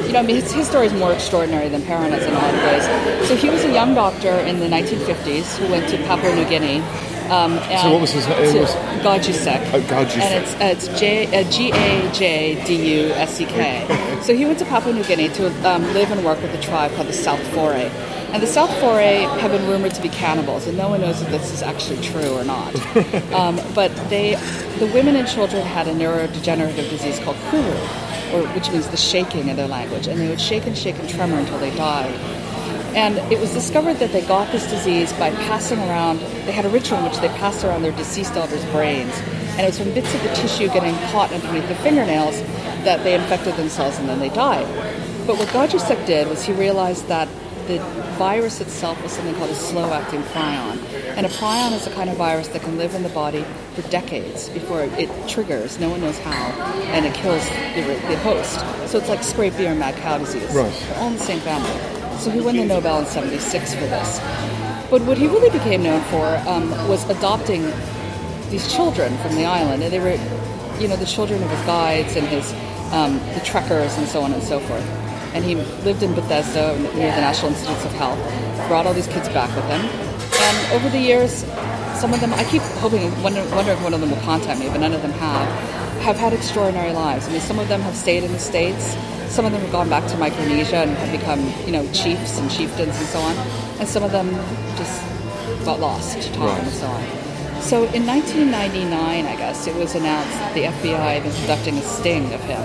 you 0.06 0.14
know, 0.14 0.20
I 0.20 0.22
mean, 0.22 0.36
his, 0.38 0.54
his 0.54 0.68
story 0.68 0.86
is 0.86 0.94
more 0.94 1.12
extraordinary 1.12 1.68
than 1.68 1.82
Perina's 1.82 2.24
in 2.24 2.32
a 2.32 2.36
lot 2.38 2.54
of 2.54 2.62
ways. 2.62 2.86
So 3.28 3.36
he 3.36 3.50
was 3.50 3.66
a 3.66 3.74
young 3.74 3.94
doctor 3.94 4.30
in 4.30 4.60
the 4.60 4.68
1950s 4.68 5.58
who 5.58 5.68
went 5.70 5.90
to 5.90 5.98
Papua 6.06 6.34
New 6.34 6.46
Guinea. 6.46 6.80
Um, 7.30 7.58
and 7.68 7.92
what 7.92 8.00
was 8.00 8.12
his 8.12 8.26
name? 8.28 8.38
It 8.42 8.62
was- 8.62 8.74
Gajdusek. 9.04 9.74
Oh, 9.74 9.82
Gajdusek. 9.82 10.22
And 10.22 10.46
it's, 10.46 10.54
uh, 10.54 10.60
it's 10.64 10.88
J, 11.00 11.26
uh, 11.28 11.44
G-A-J-D-U-S-E-K. 11.52 12.62
so 14.22 14.34
he 14.34 14.46
went 14.46 14.60
to 14.60 14.66
Papua 14.66 14.94
New 14.94 15.04
Guinea 15.04 15.28
to 15.30 15.48
um, 15.70 15.84
live 15.94 16.10
and 16.12 16.24
work 16.24 16.42
with 16.42 16.54
a 16.54 16.62
tribe 16.62 16.94
called 16.94 17.08
the 17.08 17.14
South 17.14 17.46
Fore. 17.54 17.74
And 18.34 18.44
the 18.44 18.48
South 18.48 18.70
Fore 18.80 19.00
have 19.00 19.52
been 19.52 19.66
rumored 19.68 19.96
to 19.96 20.02
be 20.02 20.10
cannibals, 20.10 20.68
and 20.68 20.78
no 20.78 20.90
one 20.90 21.00
knows 21.00 21.22
if 21.22 21.30
this 21.30 21.54
is 21.54 21.62
actually 21.62 22.02
true 22.02 22.34
or 22.34 22.44
not. 22.44 22.76
um, 23.34 23.60
but 23.74 23.90
they, 24.10 24.36
the 24.80 24.92
women 24.94 25.16
and 25.16 25.28
children 25.28 25.66
had 25.66 25.88
a 25.88 25.94
neurodegenerative 25.94 26.90
disease 26.90 27.20
called 27.20 27.38
kuru, 27.50 27.72
or 28.34 28.46
which 28.54 28.70
means 28.70 28.88
the 28.90 28.98
shaking 28.98 29.48
in 29.48 29.56
their 29.56 29.68
language, 29.68 30.08
and 30.08 30.20
they 30.20 30.28
would 30.28 30.42
shake 30.42 30.68
and 30.68 30.78
shake 30.78 31.00
and 31.00 31.10
tremor 31.10 31.38
until 31.38 31.58
they 31.60 31.74
died. 31.78 32.14
And 32.96 33.18
it 33.32 33.40
was 33.40 33.54
discovered 33.54 33.96
that 33.96 34.12
they 34.12 34.26
got 34.26 34.52
this 34.52 34.70
disease 34.70 35.14
by 35.14 35.30
passing 35.30 35.80
around, 35.80 36.20
they 36.20 36.52
had 36.52 36.66
a 36.66 36.70
ritual 36.70 36.98
in 36.98 37.06
which 37.06 37.18
they 37.20 37.30
passed 37.30 37.64
around 37.64 37.82
their 37.82 37.92
deceased 37.94 38.34
elder's 38.34 38.66
brains. 38.66 39.14
And 39.52 39.62
it 39.62 39.68
was 39.68 39.80
from 39.80 39.94
bits 39.94 40.14
of 40.14 40.22
the 40.24 40.30
tissue 40.36 40.68
getting 40.68 40.96
caught 41.12 41.32
underneath 41.32 41.68
their 41.68 41.78
fingernails 41.78 42.42
that 42.84 43.04
they 43.04 43.14
infected 43.16 43.56
themselves 43.56 43.98
and 44.00 44.10
then 44.10 44.20
they 44.20 44.30
died. 44.30 44.66
But 45.26 45.38
what 45.38 45.48
Gajdusek 45.50 46.06
did 46.06 46.28
was 46.28 46.44
he 46.44 46.54
realized 46.54 47.08
that 47.08 47.28
the 47.68 47.80
virus 48.18 48.62
itself 48.62 49.02
was 49.04 49.12
something 49.12 49.36
called 49.36 49.50
a 49.50 49.56
slow 49.56 49.92
acting 49.92 50.22
prion. 50.24 50.78
And 51.18 51.25
a 51.25 51.30
prion 51.30 51.74
is 51.74 51.86
a 51.86 51.92
kind 51.92 52.10
of 52.10 52.18
virus 52.18 52.48
that 52.50 52.62
can 52.62 52.78
live 52.78 52.96
in 52.96 53.04
the 53.04 53.10
body 53.10 53.46
for 53.75 53.81
decades 53.90 54.50
before 54.50 54.84
it 54.84 55.10
triggers, 55.28 55.80
no 55.80 55.90
one 55.90 56.02
knows 56.02 56.18
how, 56.19 56.31
and 56.92 57.06
it 57.06 57.14
kills 57.14 57.48
the, 57.75 57.81
the 58.08 58.18
host. 58.19 58.60
So 58.90 58.98
it's 58.98 59.10
like 59.10 59.19
scrapie 59.19 59.78
mad 59.78 59.96
cow 59.98 60.18
disease. 60.18 60.50
Right. 60.54 60.72
They're 60.72 60.98
all 61.00 61.08
in 61.08 61.14
the 61.14 61.19
same 61.19 61.40
family. 61.42 62.18
So 62.19 62.31
he 62.31 62.40
won 62.40 62.56
the 62.56 62.66
Nobel 62.66 63.00
in 63.00 63.06
76 63.06 63.74
for 63.75 63.81
this. 63.81 64.19
But 64.90 65.02
what 65.02 65.18
he 65.18 65.28
really 65.28 65.50
became 65.50 65.84
known 65.84 66.02
for 66.06 66.25
um, 66.48 66.69
was 66.88 67.08
adopting 67.10 67.64
these 68.50 68.74
children 68.74 69.18
from 69.18 69.36
the 69.36 69.46
island. 69.46 69.84
And 69.84 69.92
they 69.92 70.00
were, 70.00 70.18
you 70.80 70.88
know, 70.88 70.96
the 70.96 71.06
children 71.06 71.44
of 71.44 71.50
his 71.50 71.60
guides 71.66 72.16
and 72.16 72.25
his, 72.28 72.54
um, 72.94 73.19
the 73.34 73.42
trekkers 73.44 73.98
and 73.98 74.08
so 74.08 74.22
on 74.22 74.31
and 74.31 74.42
so 74.42 74.60
forth. 74.62 75.06
And 75.34 75.44
he 75.44 75.56
lived 75.84 76.04
in 76.04 76.14
Bethesda 76.14 76.78
near 76.96 77.12
the 77.14 77.22
National 77.22 77.52
Institutes 77.52 77.86
of 77.86 77.94
Health, 77.94 78.20
brought 78.68 78.86
all 78.88 78.94
these 78.94 79.08
kids 79.08 79.30
back 79.30 79.54
with 79.56 79.66
him. 79.66 79.82
And 79.82 80.74
over 80.74 80.90
the 80.90 81.00
years, 81.00 81.44
some 82.00 82.14
of 82.14 82.20
them, 82.20 82.34
I 82.34 82.44
keep 82.46 82.62
hoping, 82.80 83.10
wonder, 83.24 83.42
wondering 83.56 83.78
if 83.78 83.84
one 83.84 83.94
of 83.94 84.02
them 84.02 84.12
will 84.12 84.22
contact 84.22 84.60
me, 84.60 84.70
but 84.70 84.80
none 84.80 84.94
of 84.94 85.02
them 85.02 85.12
have, 85.12 85.48
have 86.02 86.16
had 86.18 86.34
extraordinary 86.34 86.94
lives. 86.94 87.28
I 87.28 87.32
mean, 87.32 87.42
some 87.42 87.60
of 87.60 87.68
them 87.68 87.82
have 87.82 87.96
stayed 87.96 88.24
in 88.24 88.32
the 88.32 88.40
States. 88.40 88.96
Some 89.30 89.46
of 89.46 89.52
them 89.52 89.62
have 89.62 89.72
gone 89.72 89.90
back 89.90 90.08
to 90.12 90.18
Micronesia 90.18 90.78
and 90.78 90.92
have 90.92 91.12
become, 91.12 91.42
you 91.66 91.72
know, 91.72 91.86
chiefs 91.92 92.40
and 92.40 92.50
chieftains 92.50 92.96
and 92.98 93.08
so 93.08 93.20
on. 93.20 93.36
And 93.80 93.88
some 93.88 94.04
of 94.04 94.12
them 94.12 94.30
just 94.78 95.04
got 95.66 95.80
lost 95.80 96.22
to 96.22 96.32
time 96.34 96.48
Right. 96.48 96.62
and 96.64 96.72
so 96.72 96.88
on. 96.88 97.62
So 97.62 97.84
in 97.92 98.06
1999, 98.06 99.26
I 99.26 99.36
guess, 99.36 99.68
it 99.68 99.76
was 99.76 99.96
announced 99.96 100.32
that 100.40 100.54
the 100.54 100.64
FBI 100.64 101.16
had 101.16 101.24
been 101.24 101.34
conducting 101.34 101.78
a 101.78 101.82
sting 101.82 102.32
of 102.34 102.42
him 102.42 102.62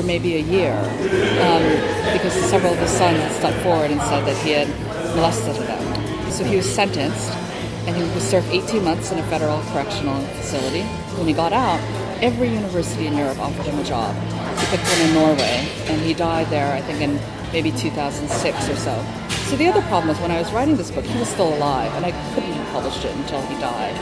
for 0.00 0.06
maybe 0.06 0.36
a 0.36 0.40
year 0.40 0.72
um, 0.72 1.62
because 2.12 2.32
several 2.48 2.72
of 2.72 2.78
his 2.78 2.90
sons 2.90 3.18
had 3.18 3.32
stepped 3.32 3.62
forward 3.62 3.90
and 3.90 4.00
said 4.02 4.24
that 4.24 4.36
he 4.38 4.50
had 4.50 4.68
molested 5.14 5.56
them. 5.56 6.30
So 6.30 6.44
he 6.44 6.56
was 6.56 6.66
sentenced 6.66 7.30
and 7.86 7.96
he 7.96 8.02
was 8.14 8.22
served 8.22 8.48
18 8.48 8.84
months 8.84 9.12
in 9.12 9.18
a 9.18 9.22
federal 9.24 9.60
correctional 9.72 10.20
facility. 10.40 10.82
When 11.18 11.26
he 11.26 11.32
got 11.32 11.52
out, 11.52 11.80
every 12.22 12.48
university 12.48 13.06
in 13.06 13.16
Europe 13.16 13.38
offered 13.38 13.66
him 13.66 13.78
a 13.78 13.84
job. 13.84 14.14
He 14.58 14.66
picked 14.66 14.84
one 14.84 15.00
in 15.00 15.14
Norway 15.14 15.68
and 15.86 16.00
he 16.00 16.14
died 16.14 16.46
there, 16.48 16.72
I 16.72 16.80
think, 16.80 17.00
in 17.00 17.20
maybe 17.52 17.70
2006 17.72 18.68
or 18.68 18.76
so. 18.76 19.06
So 19.48 19.56
the 19.56 19.66
other 19.66 19.82
problem 19.82 20.08
was 20.08 20.18
when 20.20 20.30
I 20.30 20.38
was 20.38 20.52
writing 20.52 20.76
this 20.76 20.90
book, 20.90 21.04
he 21.04 21.18
was 21.18 21.28
still 21.28 21.52
alive 21.54 21.92
and 21.94 22.06
I 22.06 22.12
couldn't 22.34 22.52
have 22.52 22.72
published 22.72 23.04
it 23.04 23.14
until 23.16 23.42
he 23.42 23.54
died. 23.60 23.96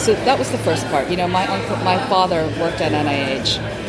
So 0.00 0.14
that 0.24 0.38
was 0.38 0.50
the 0.50 0.58
first 0.58 0.86
part. 0.86 1.10
You 1.10 1.16
know, 1.18 1.28
my 1.28 1.46
uncle, 1.46 1.76
my 1.84 1.98
father 2.08 2.46
worked 2.58 2.80
at 2.80 2.92
NIH 2.92 3.79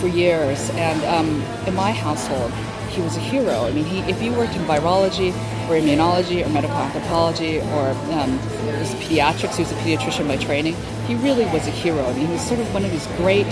for 0.00 0.08
years, 0.08 0.70
and 0.70 1.04
um, 1.04 1.42
in 1.66 1.74
my 1.74 1.92
household, 1.92 2.50
he 2.90 3.00
was 3.02 3.16
a 3.16 3.20
hero. 3.20 3.66
I 3.66 3.70
mean, 3.72 3.84
he, 3.84 4.00
if 4.10 4.20
you 4.22 4.32
worked 4.32 4.54
in 4.56 4.62
virology 4.62 5.30
or 5.68 5.78
immunology 5.78 6.44
or 6.44 6.48
medical 6.48 6.76
anthropology 6.76 7.60
or 7.60 7.90
um, 8.12 8.36
was 8.78 8.94
pediatrics, 8.96 9.56
he 9.56 9.62
was 9.62 9.72
a 9.72 9.76
pediatrician 9.76 10.26
by 10.26 10.36
training. 10.36 10.74
He 11.06 11.14
really 11.16 11.44
was 11.46 11.66
a 11.66 11.70
hero. 11.70 12.04
I 12.04 12.12
mean, 12.14 12.26
he 12.26 12.32
was 12.32 12.42
sort 12.42 12.60
of 12.60 12.72
one 12.74 12.84
of 12.84 12.90
these 12.90 13.06
great, 13.18 13.46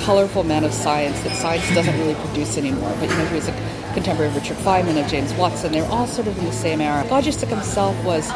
colorful 0.00 0.44
men 0.44 0.64
of 0.64 0.72
science 0.72 1.20
that 1.22 1.34
science 1.36 1.66
doesn't 1.74 1.98
really 1.98 2.14
produce 2.26 2.56
anymore. 2.56 2.94
But 3.00 3.08
you 3.10 3.16
know, 3.16 3.26
he 3.26 3.34
was 3.34 3.48
a 3.48 3.52
contemporary 3.94 4.28
of 4.30 4.36
Richard 4.36 4.56
Feynman, 4.58 5.02
of 5.02 5.10
James 5.10 5.32
Watson. 5.34 5.72
They 5.72 5.80
were 5.80 5.88
all 5.88 6.06
sort 6.06 6.28
of 6.28 6.38
in 6.38 6.44
the 6.44 6.52
same 6.52 6.80
era. 6.80 7.04
Gajdusek 7.08 7.48
himself 7.48 7.96
was 8.04 8.30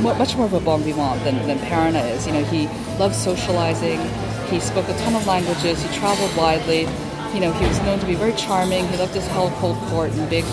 much 0.00 0.36
more 0.36 0.46
of 0.46 0.52
a 0.52 0.60
bon 0.60 0.80
vivant 0.82 1.22
than, 1.24 1.46
than 1.46 1.58
Perina 1.58 2.08
is. 2.12 2.26
You 2.26 2.32
know, 2.32 2.44
he 2.44 2.66
loved 2.98 3.14
socializing. 3.14 3.98
He 4.52 4.60
spoke 4.60 4.86
a 4.88 4.96
ton 4.98 5.14
of 5.14 5.26
languages. 5.26 5.82
He 5.82 5.88
traveled 5.98 6.36
widely. 6.36 6.82
You 7.32 7.40
know, 7.40 7.52
he 7.54 7.66
was 7.66 7.80
known 7.80 7.98
to 8.00 8.06
be 8.06 8.14
very 8.14 8.34
charming. 8.34 8.86
He 8.88 8.98
loved 8.98 9.14
to 9.14 9.22
hold 9.32 9.52
cold 9.54 9.78
court 9.88 10.12
and 10.12 10.28
big 10.28 10.44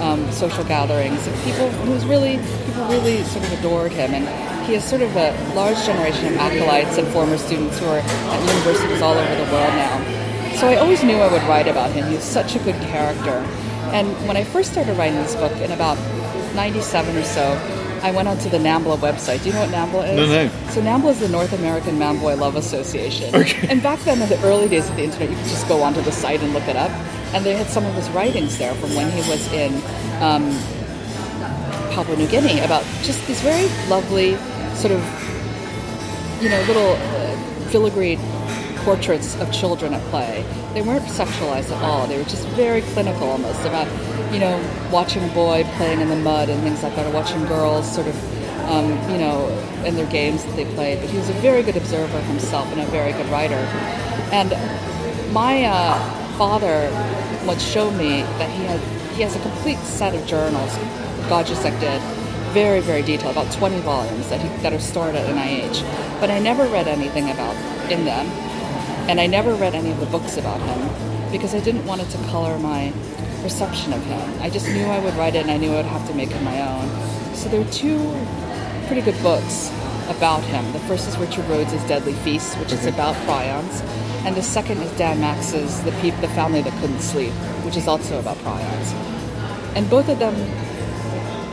um, 0.00 0.30
social 0.30 0.62
gatherings. 0.62 1.26
People, 1.42 1.68
he 1.68 1.90
was 1.90 2.06
really, 2.06 2.38
people 2.66 2.86
really 2.86 3.24
sort 3.24 3.44
of 3.44 3.58
adored 3.58 3.90
him. 3.90 4.14
And 4.14 4.24
he 4.64 4.74
has 4.74 4.88
sort 4.88 5.02
of 5.02 5.14
a 5.16 5.34
large 5.54 5.76
generation 5.84 6.26
of 6.26 6.36
acolytes 6.36 6.98
and 6.98 7.08
former 7.08 7.36
students 7.36 7.80
who 7.80 7.86
are 7.86 7.98
at 7.98 8.54
universities 8.54 9.02
all 9.02 9.14
over 9.14 9.34
the 9.34 9.50
world 9.50 9.74
now. 9.74 10.54
So 10.54 10.68
I 10.68 10.76
always 10.76 11.02
knew 11.02 11.16
I 11.16 11.30
would 11.30 11.42
write 11.42 11.66
about 11.66 11.90
him. 11.90 12.06
He 12.06 12.14
was 12.14 12.24
such 12.24 12.54
a 12.54 12.60
good 12.60 12.80
character. 12.82 13.42
And 13.90 14.08
when 14.28 14.36
I 14.36 14.44
first 14.44 14.70
started 14.70 14.96
writing 14.96 15.16
this 15.16 15.34
book 15.34 15.52
in 15.58 15.72
about 15.72 15.98
97 16.54 17.16
or 17.16 17.24
so, 17.24 17.77
I 18.02 18.10
went 18.10 18.28
onto 18.28 18.48
the 18.48 18.58
NAMBLA 18.58 18.98
website. 18.98 19.42
Do 19.42 19.48
you 19.48 19.54
know 19.54 19.60
what 19.60 19.70
NAMBLA 19.70 20.08
is? 20.10 20.16
No, 20.16 20.26
no. 20.26 20.70
So 20.70 20.80
NAMBLA 20.80 21.10
is 21.10 21.20
the 21.20 21.28
North 21.28 21.52
American 21.52 21.96
Manboy 21.96 22.38
Love 22.38 22.56
Association. 22.56 23.34
Okay. 23.34 23.68
And 23.68 23.82
back 23.82 24.00
then, 24.00 24.20
in 24.22 24.28
the 24.28 24.40
early 24.42 24.68
days 24.68 24.88
of 24.88 24.96
the 24.96 25.04
internet, 25.04 25.30
you 25.30 25.36
could 25.36 25.46
just 25.46 25.66
go 25.68 25.82
onto 25.82 26.00
the 26.02 26.12
site 26.12 26.40
and 26.40 26.52
look 26.52 26.66
it 26.68 26.76
up. 26.76 26.90
And 27.34 27.44
they 27.44 27.54
had 27.54 27.66
some 27.66 27.84
of 27.84 27.94
his 27.94 28.08
writings 28.10 28.56
there 28.58 28.74
from 28.74 28.94
when 28.94 29.10
he 29.10 29.28
was 29.28 29.52
in 29.52 29.74
um, 30.22 30.50
Papua 31.92 32.16
New 32.16 32.28
Guinea 32.28 32.60
about 32.60 32.84
just 33.02 33.26
these 33.26 33.40
very 33.42 33.68
lovely, 33.88 34.36
sort 34.74 34.92
of, 34.92 35.02
you 36.42 36.48
know, 36.48 36.60
little 36.62 36.92
uh, 36.92 37.36
filigreed 37.70 38.18
portraits 38.84 39.36
of 39.40 39.52
children 39.52 39.92
at 39.92 40.02
play. 40.10 40.44
They 40.72 40.80
weren't 40.80 41.04
sexualized 41.04 41.70
at 41.70 41.82
all. 41.82 42.06
They 42.06 42.16
were 42.16 42.24
just 42.24 42.46
very 42.48 42.80
clinical 42.80 43.28
almost 43.28 43.60
about, 43.66 43.86
you 44.32 44.38
know, 44.38 44.88
watching 44.92 45.22
a 45.24 45.32
boy 45.34 45.64
playing 45.76 46.00
in 46.00 46.08
the 46.08 46.16
mud 46.16 46.48
and 46.48 46.62
things 46.62 46.82
like 46.82 46.94
that, 46.96 47.06
or 47.06 47.12
watching 47.12 47.44
girls 47.46 47.90
sort 47.90 48.06
of 48.06 48.16
um, 48.68 48.90
you 49.10 49.16
know, 49.16 49.48
in 49.86 49.94
their 49.94 50.06
games 50.06 50.44
that 50.44 50.54
they 50.56 50.66
played. 50.74 51.00
But 51.00 51.08
he 51.08 51.16
was 51.16 51.28
a 51.28 51.34
very 51.34 51.62
good 51.62 51.76
observer 51.76 52.20
himself 52.22 52.70
and 52.72 52.80
a 52.80 52.86
very 52.86 53.12
good 53.12 53.26
writer. 53.30 53.54
And 54.30 54.50
my 55.32 55.64
uh, 55.64 56.36
father 56.36 56.90
once 57.46 57.62
showed 57.64 57.92
me 57.92 58.22
that 58.38 58.50
he 58.50 58.64
had 58.64 58.80
he 59.16 59.22
has 59.22 59.34
a 59.34 59.40
complete 59.40 59.78
set 59.78 60.14
of 60.14 60.24
journals, 60.26 60.70
Gajdusek 61.28 61.80
did, 61.80 62.00
very 62.52 62.80
very 62.80 63.02
detailed, 63.02 63.32
about 63.32 63.50
20 63.52 63.80
volumes 63.80 64.28
that 64.28 64.40
he, 64.40 64.48
that 64.62 64.72
are 64.72 64.78
stored 64.78 65.14
at 65.16 65.26
NIH. 65.34 65.82
But 66.20 66.30
I 66.30 66.38
never 66.38 66.66
read 66.66 66.86
anything 66.86 67.30
about 67.30 67.56
in 67.90 68.04
them, 68.04 68.26
and 69.08 69.20
I 69.20 69.26
never 69.26 69.54
read 69.54 69.74
any 69.74 69.90
of 69.90 69.98
the 69.98 70.06
books 70.06 70.36
about 70.36 70.60
him 70.60 71.32
because 71.32 71.54
I 71.54 71.60
didn't 71.60 71.84
want 71.86 72.02
it 72.02 72.10
to 72.10 72.18
color 72.28 72.58
my 72.58 72.92
perception 73.42 73.92
of 73.92 74.02
him. 74.04 74.42
I 74.42 74.50
just 74.50 74.66
knew 74.68 74.86
I 74.86 74.98
would 74.98 75.14
write 75.14 75.34
it, 75.34 75.42
and 75.42 75.50
I 75.50 75.56
knew 75.56 75.72
I 75.72 75.76
would 75.76 75.84
have 75.86 76.06
to 76.08 76.14
make 76.14 76.30
it 76.30 76.42
my 76.42 76.60
own. 76.60 77.34
So 77.34 77.48
there 77.48 77.60
are 77.60 77.70
two 77.72 77.98
pretty 78.86 79.02
good 79.02 79.20
books 79.22 79.70
about 80.08 80.42
him. 80.44 80.70
The 80.72 80.80
first 80.80 81.06
is 81.08 81.16
Richard 81.18 81.44
Rhodes's 81.48 81.82
Deadly 81.84 82.14
Feast, 82.14 82.56
which 82.58 82.72
is 82.72 82.86
about 82.86 83.14
prions, 83.26 83.82
and 84.24 84.34
the 84.34 84.42
second 84.42 84.78
is 84.82 84.90
Dan 84.98 85.20
Max's 85.20 85.82
The 85.82 85.92
Peop- 86.00 86.20
The 86.20 86.28
Family 86.28 86.62
That 86.62 86.72
Couldn't 86.80 87.00
Sleep, 87.00 87.32
which 87.64 87.76
is 87.76 87.86
also 87.86 88.18
about 88.18 88.36
prions. 88.38 88.92
And 89.76 89.88
both 89.90 90.08
of 90.08 90.18
them 90.18 90.34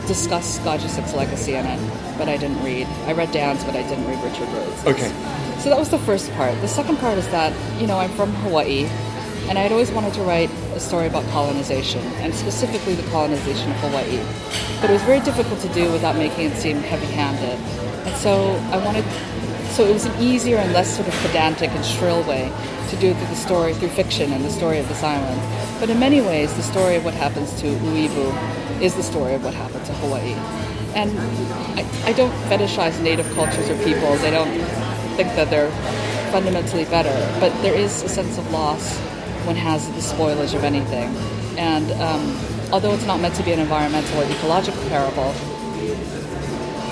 discuss 0.08 0.60
Gajdusek's 0.60 1.14
legacy 1.14 1.56
in 1.56 1.66
it, 1.66 1.80
but 2.18 2.30
I 2.30 2.38
didn't 2.38 2.62
read. 2.64 2.88
I 3.08 3.14
read 3.14 3.32
Dan's, 3.32 3.64
but 3.64 3.76
I 3.76 3.82
didn't 3.84 4.08
read 4.08 4.24
Richard 4.24 4.48
Rhodes. 4.50 4.86
Okay. 4.86 5.12
So 5.60 5.70
that 5.70 5.80
was 5.80 5.90
the 5.90 6.00
first 6.00 6.32
part. 6.34 6.60
The 6.62 6.68
second 6.68 6.98
part 6.98 7.18
is 7.18 7.28
that, 7.30 7.52
you 7.82 7.88
know, 7.88 7.98
I'm 7.98 8.12
from 8.12 8.32
Hawaii, 8.36 8.86
and 9.50 9.58
I'd 9.58 9.72
always 9.72 9.92
wanted 9.92 10.14
to 10.14 10.22
write 10.22 10.50
a 10.76 10.80
story 10.80 11.08
about 11.08 11.26
colonization, 11.30 12.02
and 12.22 12.34
specifically 12.36 12.96
the 12.96 13.10
colonization 13.10 13.72
of 13.72 13.78
Hawaii. 13.78 14.20
But 14.82 14.90
it 14.90 14.94
was 14.94 15.02
very 15.04 15.22
difficult 15.22 15.60
to 15.62 15.70
do 15.70 15.92
without 15.92 16.16
making 16.16 16.52
it 16.52 16.58
seem 16.58 16.78
heavy 16.78 17.08
handed. 17.08 17.58
And 18.06 18.16
so 18.18 18.56
I 18.72 18.78
wanted, 18.84 19.06
so 19.72 19.86
it 19.86 19.94
was 19.94 20.06
an 20.06 20.22
easier 20.22 20.58
and 20.58 20.74
less 20.74 20.94
sort 20.96 21.08
of 21.08 21.14
pedantic 21.16 21.72
and 21.72 21.86
shrill 21.86 22.24
way 22.24 22.52
to 22.90 22.96
do 22.98 23.14
through 23.14 23.28
the 23.28 23.36
story, 23.36 23.74
through 23.74 23.90
fiction 23.90 24.32
and 24.34 24.44
the 24.44 24.50
story 24.52 24.78
of 24.80 24.88
this 24.90 25.02
island. 25.02 25.42
But 25.80 25.90
in 25.90 26.00
many 26.00 26.22
ways, 26.22 26.54
the 26.56 26.64
story 26.64 26.96
of 26.96 27.06
what 27.06 27.14
happens 27.14 27.54
to 27.62 27.68
U'ivu 27.68 28.82
is 28.82 28.96
the 28.96 29.04
story 29.04 29.34
of 29.34 29.44
what 29.44 29.54
happened 29.54 29.86
to 29.86 29.94
Hawaii. 29.94 30.36
And 30.94 31.18
I, 31.80 32.10
I 32.10 32.14
don't 32.14 32.34
fetishize 32.50 33.02
native 33.02 33.30
cultures 33.34 33.70
or 33.70 33.78
peoples. 33.84 34.22
I 34.24 34.30
don't 34.30 34.52
think 35.16 35.30
that 35.36 35.50
they're 35.50 35.72
fundamentally 36.32 36.86
better, 36.86 37.16
but 37.40 37.50
there 37.62 37.74
is 37.74 38.04
a 38.04 38.10
sense 38.10 38.38
of 38.38 38.50
loss 38.52 39.00
one 39.46 39.56
has 39.56 39.88
the 39.90 40.02
spoilage 40.02 40.56
of 40.56 40.64
anything. 40.64 41.10
And 41.58 41.92
um, 42.02 42.38
although 42.72 42.94
it's 42.94 43.06
not 43.06 43.20
meant 43.20 43.36
to 43.36 43.44
be 43.44 43.52
an 43.52 43.60
environmental 43.60 44.22
or 44.22 44.26
ecological 44.26 44.82
parable, 44.90 45.34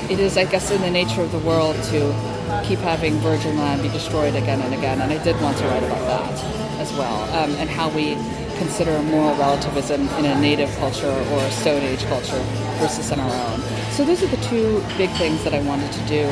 it 0.10 0.20
is, 0.20 0.38
I 0.38 0.46
guess, 0.46 0.72
in 0.72 0.82
the 0.82 0.92
nature 0.92 1.22
of 1.22 1.32
the 1.32 1.40
world 1.40 1.76
to 1.92 2.00
keep 2.66 2.80
having 2.80 3.16
virgin 3.20 3.58
land 3.58 3.82
be 3.82 3.90
destroyed 3.90 4.36
again 4.36 4.62
and 4.62 4.74
again. 4.74 5.02
And 5.02 5.12
I 5.12 5.24
did 5.24 5.40
want 5.42 5.58
to 5.58 5.66
write 5.66 5.84
about 5.84 6.06
that 6.08 6.44
as 6.80 6.92
well, 6.94 7.24
um, 7.36 7.52
and 7.56 7.70
how 7.70 7.90
we 7.90 8.16
consider 8.58 9.02
moral 9.04 9.36
relativism 9.38 10.08
in 10.20 10.26
a 10.26 10.40
native 10.40 10.74
culture 10.78 11.10
or 11.10 11.40
a 11.40 11.52
Stone 11.52 11.82
Age 11.82 12.04
culture 12.06 12.40
versus 12.78 13.12
in 13.12 13.20
our 13.20 13.52
own. 13.52 13.62
So 13.92 14.06
those 14.06 14.22
are 14.24 14.28
the 14.28 14.42
two 14.46 14.84
big 14.98 15.10
things 15.12 15.44
that 15.44 15.54
I 15.54 15.62
wanted 15.62 15.92
to 15.92 16.00
do. 16.08 16.24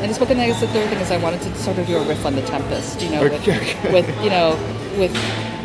And 0.00 0.10
this 0.10 0.18
book, 0.18 0.30
and 0.30 0.40
I 0.40 0.46
guess 0.48 0.60
the 0.60 0.68
third 0.68 0.88
thing 0.88 0.98
is 0.98 1.10
I 1.10 1.18
wanted 1.18 1.42
to 1.42 1.54
sort 1.56 1.78
of 1.78 1.86
do 1.86 1.96
a 1.96 2.04
riff 2.06 2.24
on 2.24 2.34
the 2.34 2.42
Tempest, 2.42 3.00
you 3.02 3.10
know, 3.10 3.22
with, 3.22 3.46
with 3.92 4.24
you 4.24 4.30
know, 4.30 4.50
with 4.98 5.12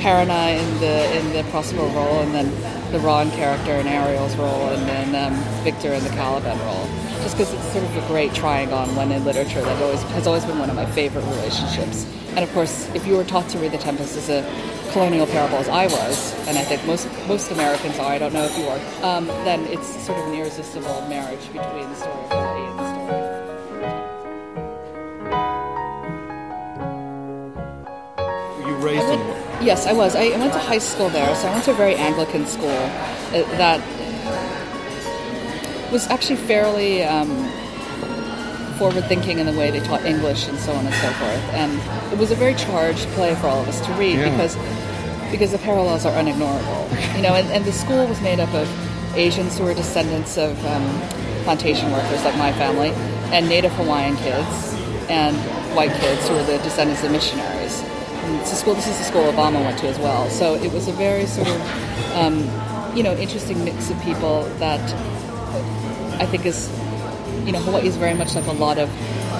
Perina 0.03 0.59
in 0.59 0.79
the 0.81 1.17
in 1.17 1.31
the 1.31 1.49
Prospero 1.49 1.87
role, 1.91 2.19
and 2.19 2.35
then 2.35 2.51
the 2.91 2.99
Ron 2.99 3.31
character 3.31 3.71
in 3.71 3.87
Ariel's 3.87 4.35
role, 4.35 4.67
and 4.67 4.85
then 4.85 5.15
um, 5.15 5.63
Victor 5.63 5.93
in 5.93 6.03
the 6.03 6.09
Caliban 6.09 6.59
role. 6.59 6.85
Just 7.23 7.37
because 7.37 7.53
it's 7.53 7.71
sort 7.71 7.85
of 7.85 7.95
a 7.95 8.07
great 8.07 8.31
triangon 8.31 8.93
one 8.97 9.13
in 9.13 9.23
literature 9.23 9.61
that 9.61 9.81
always 9.81 10.01
has 10.11 10.27
always 10.27 10.43
been 10.43 10.59
one 10.59 10.69
of 10.69 10.75
my 10.75 10.85
favorite 10.87 11.23
relationships. 11.23 12.05
And 12.35 12.39
of 12.39 12.51
course, 12.51 12.93
if 12.93 13.07
you 13.07 13.15
were 13.15 13.23
taught 13.23 13.47
to 13.49 13.57
read 13.59 13.71
The 13.71 13.77
Tempest 13.77 14.17
as 14.17 14.27
a 14.27 14.43
colonial 14.91 15.25
parable, 15.25 15.55
as 15.55 15.69
I 15.69 15.87
was, 15.87 16.47
and 16.49 16.57
I 16.57 16.63
think 16.63 16.85
most 16.85 17.07
most 17.29 17.49
Americans 17.51 17.97
are, 17.97 18.11
I 18.11 18.17
don't 18.17 18.33
know 18.33 18.43
if 18.43 18.57
you 18.57 18.65
are, 18.65 18.79
um, 19.05 19.27
then 19.47 19.61
it's 19.67 19.87
sort 20.05 20.19
of 20.19 20.27
an 20.27 20.33
irresistible 20.33 20.99
marriage 21.07 21.47
between 21.53 21.87
the 21.87 21.95
story 21.95 22.25
of 22.25 22.77
and 22.77 22.82
raised 28.83 29.07
went- 29.07 29.63
yes, 29.63 29.85
I 29.87 29.93
was. 29.93 30.15
I 30.15 30.23
I 30.35 30.37
went 30.37 30.53
to 30.53 30.59
high 30.59 30.77
school 30.79 31.09
there, 31.09 31.33
so 31.35 31.47
I 31.47 31.51
went 31.51 31.63
to 31.65 31.71
a 31.71 31.75
very 31.75 31.95
Anglican 31.95 32.45
school 32.45 32.69
uh, 32.69 33.43
that 33.57 33.79
was 35.91 36.07
actually 36.07 36.37
fairly 36.37 37.03
um, 37.03 37.29
forward 38.77 39.03
thinking 39.05 39.39
in 39.39 39.45
the 39.45 39.53
way 39.53 39.69
they 39.71 39.79
taught 39.79 40.03
English 40.05 40.47
and 40.47 40.57
so 40.57 40.71
on 40.73 40.85
and 40.85 40.95
so 40.95 41.09
forth. 41.21 41.43
And 41.53 41.71
it 42.11 42.17
was 42.17 42.31
a 42.31 42.35
very 42.35 42.55
charged 42.55 43.07
play 43.09 43.35
for 43.35 43.47
all 43.47 43.61
of 43.61 43.67
us 43.67 43.79
to 43.85 43.91
read 43.93 44.17
Yeah. 44.17 44.29
because 44.31 44.57
because 45.31 45.51
the 45.51 45.59
parallels 45.59 46.05
are 46.05 46.13
unignorable. 46.13 47.15
You 47.15 47.21
know, 47.23 47.33
and, 47.35 47.47
and 47.51 47.65
the 47.65 47.71
school 47.71 48.05
was 48.07 48.19
made 48.21 48.39
up 48.39 48.53
of 48.53 48.67
Asians 49.15 49.57
who 49.57 49.63
were 49.65 49.73
descendants 49.73 50.37
of 50.37 50.53
um, 50.65 50.83
plantation 51.43 51.91
workers 51.91 52.23
like 52.23 52.35
my 52.37 52.51
family, 52.53 52.89
and 53.33 53.47
Native 53.49 53.71
Hawaiian 53.73 54.15
kids, 54.17 54.73
and 55.09 55.35
white 55.75 55.91
kids 55.99 56.27
who 56.27 56.35
were 56.35 56.43
the 56.43 56.57
descendants 56.59 57.03
of 57.03 57.11
missionaries. 57.11 57.83
It's 58.41 58.51
a 58.51 58.55
school. 58.55 58.73
This 58.73 58.87
is 58.87 58.97
the 58.97 59.03
school 59.03 59.23
Obama 59.31 59.63
went 59.63 59.77
to 59.79 59.87
as 59.87 59.99
well. 59.99 60.29
So 60.29 60.55
it 60.55 60.71
was 60.71 60.87
a 60.87 60.93
very 60.93 61.25
sort 61.25 61.47
of 61.47 62.15
um, 62.15 62.95
you 62.95 63.03
know 63.03 63.15
interesting 63.15 63.63
mix 63.63 63.89
of 63.89 64.01
people 64.01 64.43
that 64.59 64.81
I 66.21 66.25
think 66.25 66.45
is, 66.45 66.69
you 67.45 67.51
know, 67.51 67.59
Hawaii 67.59 67.87
is 67.87 67.97
very 67.97 68.13
much 68.13 68.35
like 68.35 68.45
a 68.47 68.53
lot 68.53 68.77
of 68.77 68.89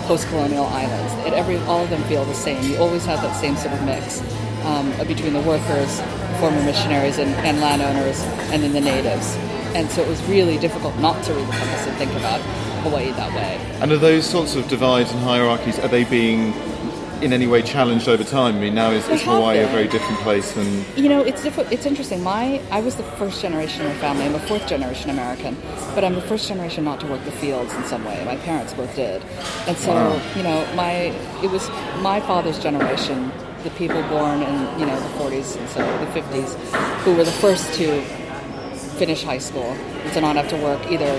post-colonial 0.08 0.66
islands. 0.66 1.14
It, 1.26 1.34
every 1.34 1.58
all 1.60 1.84
of 1.84 1.90
them 1.90 2.04
feel 2.04 2.26
the 2.26 2.34
same. 2.34 2.62
You 2.70 2.78
always 2.78 3.06
have 3.06 3.22
that 3.22 3.36
same 3.40 3.56
sort 3.56 3.74
of 3.74 3.84
mix 3.86 4.22
um, 4.66 4.92
between 5.08 5.34
the 5.34 5.42
workers, 5.42 6.02
former 6.40 6.62
missionaries, 6.64 7.20
and, 7.20 7.34
and 7.46 7.60
landowners, 7.62 8.22
and 8.52 8.64
then 8.64 8.74
the 8.74 8.82
natives. 8.82 9.36
And 9.76 9.90
so 9.90 10.02
it 10.02 10.08
was 10.08 10.22
really 10.26 10.58
difficult 10.58 10.98
not 11.00 11.24
to 11.24 11.34
read 11.34 11.48
the 11.48 11.52
Tempest 11.52 11.88
and 11.88 11.98
think 11.98 12.12
about 12.16 12.42
Hawaii 12.84 13.12
that 13.12 13.34
way. 13.34 13.58
And 13.82 13.92
are 13.92 13.98
those 13.98 14.26
sorts 14.26 14.56
of 14.56 14.68
divides 14.68 15.12
and 15.12 15.20
hierarchies, 15.22 15.80
are 15.80 15.88
they 15.88 16.04
being 16.04 16.54
in 17.24 17.34
any 17.34 17.48
way 17.48 17.62
challenged 17.62 18.08
over 18.08 18.24
time? 18.24 18.58
I 18.58 18.60
mean, 18.60 18.76
now 18.76 18.92
is, 18.92 19.08
is 19.08 19.22
Hawaii 19.24 19.60
a 19.60 19.68
very 19.68 19.88
different 19.88 20.20
place 20.22 20.52
than... 20.52 20.86
You 20.96 21.10
know, 21.10 21.22
it's 21.22 21.42
different. 21.42 21.72
It's 21.72 21.86
interesting. 21.86 22.22
My 22.22 22.62
I 22.70 22.82
was 22.82 22.96
the 22.96 23.04
first 23.04 23.42
generation 23.42 23.82
in 23.82 23.88
my 23.88 23.98
family. 24.00 24.26
I'm 24.26 24.36
a 24.36 24.40
fourth 24.40 24.68
generation 24.68 25.10
American, 25.10 25.58
but 25.96 26.04
I'm 26.04 26.16
the 26.16 26.22
first 26.22 26.48
generation 26.48 26.84
not 26.84 27.00
to 27.02 27.08
work 27.08 27.24
the 27.26 27.32
fields 27.32 27.74
in 27.74 27.84
some 27.86 28.04
way. 28.06 28.22
My 28.26 28.36
parents 28.38 28.74
both 28.74 28.94
did, 28.96 29.24
and 29.68 29.78
so 29.78 29.94
Wow. 29.94 30.22
you 30.36 30.44
know, 30.44 30.68
my 30.76 30.92
it 31.42 31.50
was 31.50 31.70
my 32.02 32.20
father's 32.20 32.60
generation, 32.60 33.32
the 33.64 33.70
people 33.72 34.02
born 34.04 34.42
in 34.42 34.80
you 34.80 34.86
know 34.86 35.00
the 35.00 35.14
40s 35.24 35.56
and 35.58 35.70
so 35.70 35.80
the 36.06 36.12
50s, 36.20 36.56
who 37.04 37.16
were 37.16 37.24
the 37.24 37.32
first 37.32 37.74
to 37.76 38.02
finish 39.00 39.24
high 39.24 39.38
school 39.40 39.72
and 40.04 40.14
to 40.14 40.22
not 40.22 40.36
have 40.36 40.50
to 40.50 40.58
work 40.58 40.80
either 40.92 41.14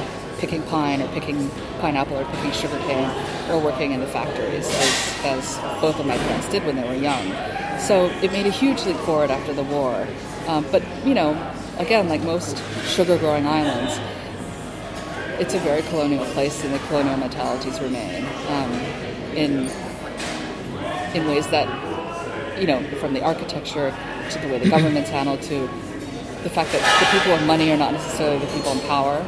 picking 0.44 0.62
pine 0.64 1.00
or 1.00 1.08
picking 1.08 1.48
pineapple 1.80 2.18
or 2.18 2.24
picking 2.26 2.52
sugarcane 2.52 3.10
or 3.50 3.58
working 3.58 3.92
in 3.92 4.00
the 4.00 4.06
factories 4.06 4.66
as, 4.68 5.24
as 5.24 5.80
both 5.80 5.98
of 5.98 6.04
my 6.04 6.18
parents 6.18 6.46
did 6.50 6.62
when 6.66 6.76
they 6.76 6.86
were 6.86 6.94
young. 6.94 7.24
So 7.80 8.10
it 8.22 8.30
made 8.30 8.44
a 8.44 8.50
huge 8.50 8.84
leap 8.84 8.98
forward 8.98 9.30
after 9.30 9.54
the 9.54 9.62
war. 9.62 10.06
Um, 10.46 10.66
but, 10.70 10.82
you 11.06 11.14
know, 11.14 11.30
again, 11.78 12.10
like 12.10 12.22
most 12.22 12.62
sugar 12.84 13.16
growing 13.16 13.46
islands, 13.46 13.98
it's 15.40 15.54
a 15.54 15.58
very 15.60 15.80
colonial 15.84 16.26
place 16.26 16.62
and 16.62 16.74
the 16.74 16.78
colonial 16.88 17.16
mentalities 17.16 17.80
remain 17.80 18.26
um, 18.48 18.72
in, 19.34 19.70
in 21.14 21.26
ways 21.26 21.46
that, 21.46 22.60
you 22.60 22.66
know, 22.66 22.82
from 22.98 23.14
the 23.14 23.22
architecture 23.22 23.96
to 24.30 24.38
the 24.40 24.48
way 24.48 24.58
the 24.58 24.68
government's 24.68 25.08
handled 25.08 25.40
to 25.40 25.60
the 26.42 26.50
fact 26.50 26.70
that 26.72 26.82
the 27.00 27.18
people 27.18 27.32
with 27.32 27.46
money 27.46 27.72
are 27.72 27.78
not 27.78 27.94
necessarily 27.94 28.38
the 28.38 28.52
people 28.52 28.72
in 28.72 28.80
power. 28.80 29.24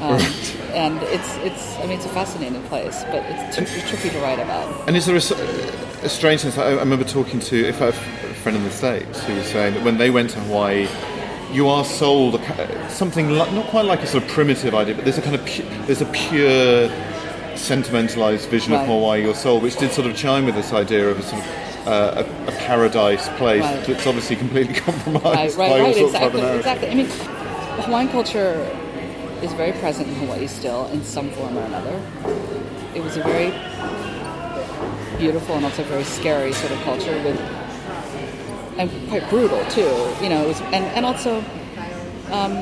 Um, 0.00 0.20
and 0.72 1.02
it's, 1.04 1.36
it's, 1.38 1.76
I 1.76 1.82
mean, 1.82 1.92
it's 1.92 2.06
a 2.06 2.10
fascinating 2.10 2.62
place, 2.64 3.04
but 3.04 3.24
it's, 3.28 3.56
tr- 3.56 3.62
it's 3.64 3.88
tricky 3.90 4.10
to 4.10 4.18
write 4.20 4.38
about. 4.38 4.88
And 4.88 4.96
is 4.96 5.06
there 5.06 5.16
a 5.16 6.08
strange 6.08 6.40
sense? 6.40 6.56
I, 6.58 6.68
I 6.68 6.72
remember 6.74 7.04
talking 7.04 7.40
to 7.40 7.56
if 7.68 7.82
I 7.82 7.88
a 7.88 7.92
friend 7.92 8.56
in 8.56 8.64
the 8.64 8.70
States 8.70 9.22
who 9.24 9.34
was 9.34 9.46
saying 9.46 9.74
that 9.74 9.84
when 9.84 9.98
they 9.98 10.10
went 10.10 10.30
to 10.30 10.40
Hawaii, 10.40 10.88
you 11.52 11.68
are 11.68 11.84
sold 11.84 12.36
a, 12.36 12.90
something 12.90 13.30
like, 13.30 13.52
not 13.52 13.66
quite 13.66 13.84
like 13.84 14.00
a 14.00 14.06
sort 14.06 14.22
of 14.22 14.30
primitive 14.30 14.74
idea, 14.74 14.94
but 14.94 15.04
there's 15.04 15.18
a 15.18 15.22
kind 15.22 15.34
of 15.34 15.44
pu- 15.44 15.64
there's 15.86 16.00
a 16.00 16.06
pure 16.06 16.88
sentimentalized 17.56 18.48
vision 18.48 18.72
of 18.72 18.86
Hawaii 18.86 19.22
you're 19.22 19.34
sold, 19.34 19.62
which 19.62 19.76
did 19.76 19.90
sort 19.92 20.06
of 20.06 20.16
chime 20.16 20.46
with 20.46 20.54
this 20.54 20.72
idea 20.72 21.10
of 21.10 21.18
a 21.18 21.22
sort 21.22 21.42
of 21.42 21.86
uh, 21.86 22.24
a, 22.46 22.48
a 22.48 22.52
paradise 22.58 23.28
place 23.30 23.62
Right. 23.62 23.84
that's 23.86 24.06
obviously 24.06 24.36
completely 24.36 24.74
compromised 24.80 25.56
Right, 25.58 25.70
by 25.70 25.80
right, 25.80 25.80
all 25.80 25.86
right, 25.86 25.96
sorts 25.96 26.14
of 26.14 26.22
exactly, 26.22 26.40
other 26.42 26.56
exactly. 26.58 26.88
I 26.90 26.94
mean, 26.94 27.06
Hawaiian 27.84 28.08
culture 28.10 28.76
is 29.42 29.52
very 29.54 29.72
present 29.72 30.08
in 30.08 30.14
Hawaii 30.16 30.46
still, 30.46 30.86
in 30.88 31.02
some 31.02 31.30
form 31.30 31.56
or 31.56 31.62
another. 31.62 32.00
It 32.94 33.02
was 33.02 33.16
a 33.16 33.22
very 33.22 33.50
beautiful 35.18 35.56
and 35.56 35.64
also 35.64 35.82
very 35.84 36.04
scary 36.04 36.52
sort 36.52 36.72
of 36.72 36.80
culture 36.82 37.22
with, 37.22 37.38
and 38.78 38.90
quite 39.08 39.28
brutal 39.28 39.64
too. 39.66 40.14
You 40.22 40.28
know, 40.28 40.46
was, 40.48 40.60
and 40.72 40.84
and 40.96 41.06
also, 41.06 41.38
um, 42.30 42.54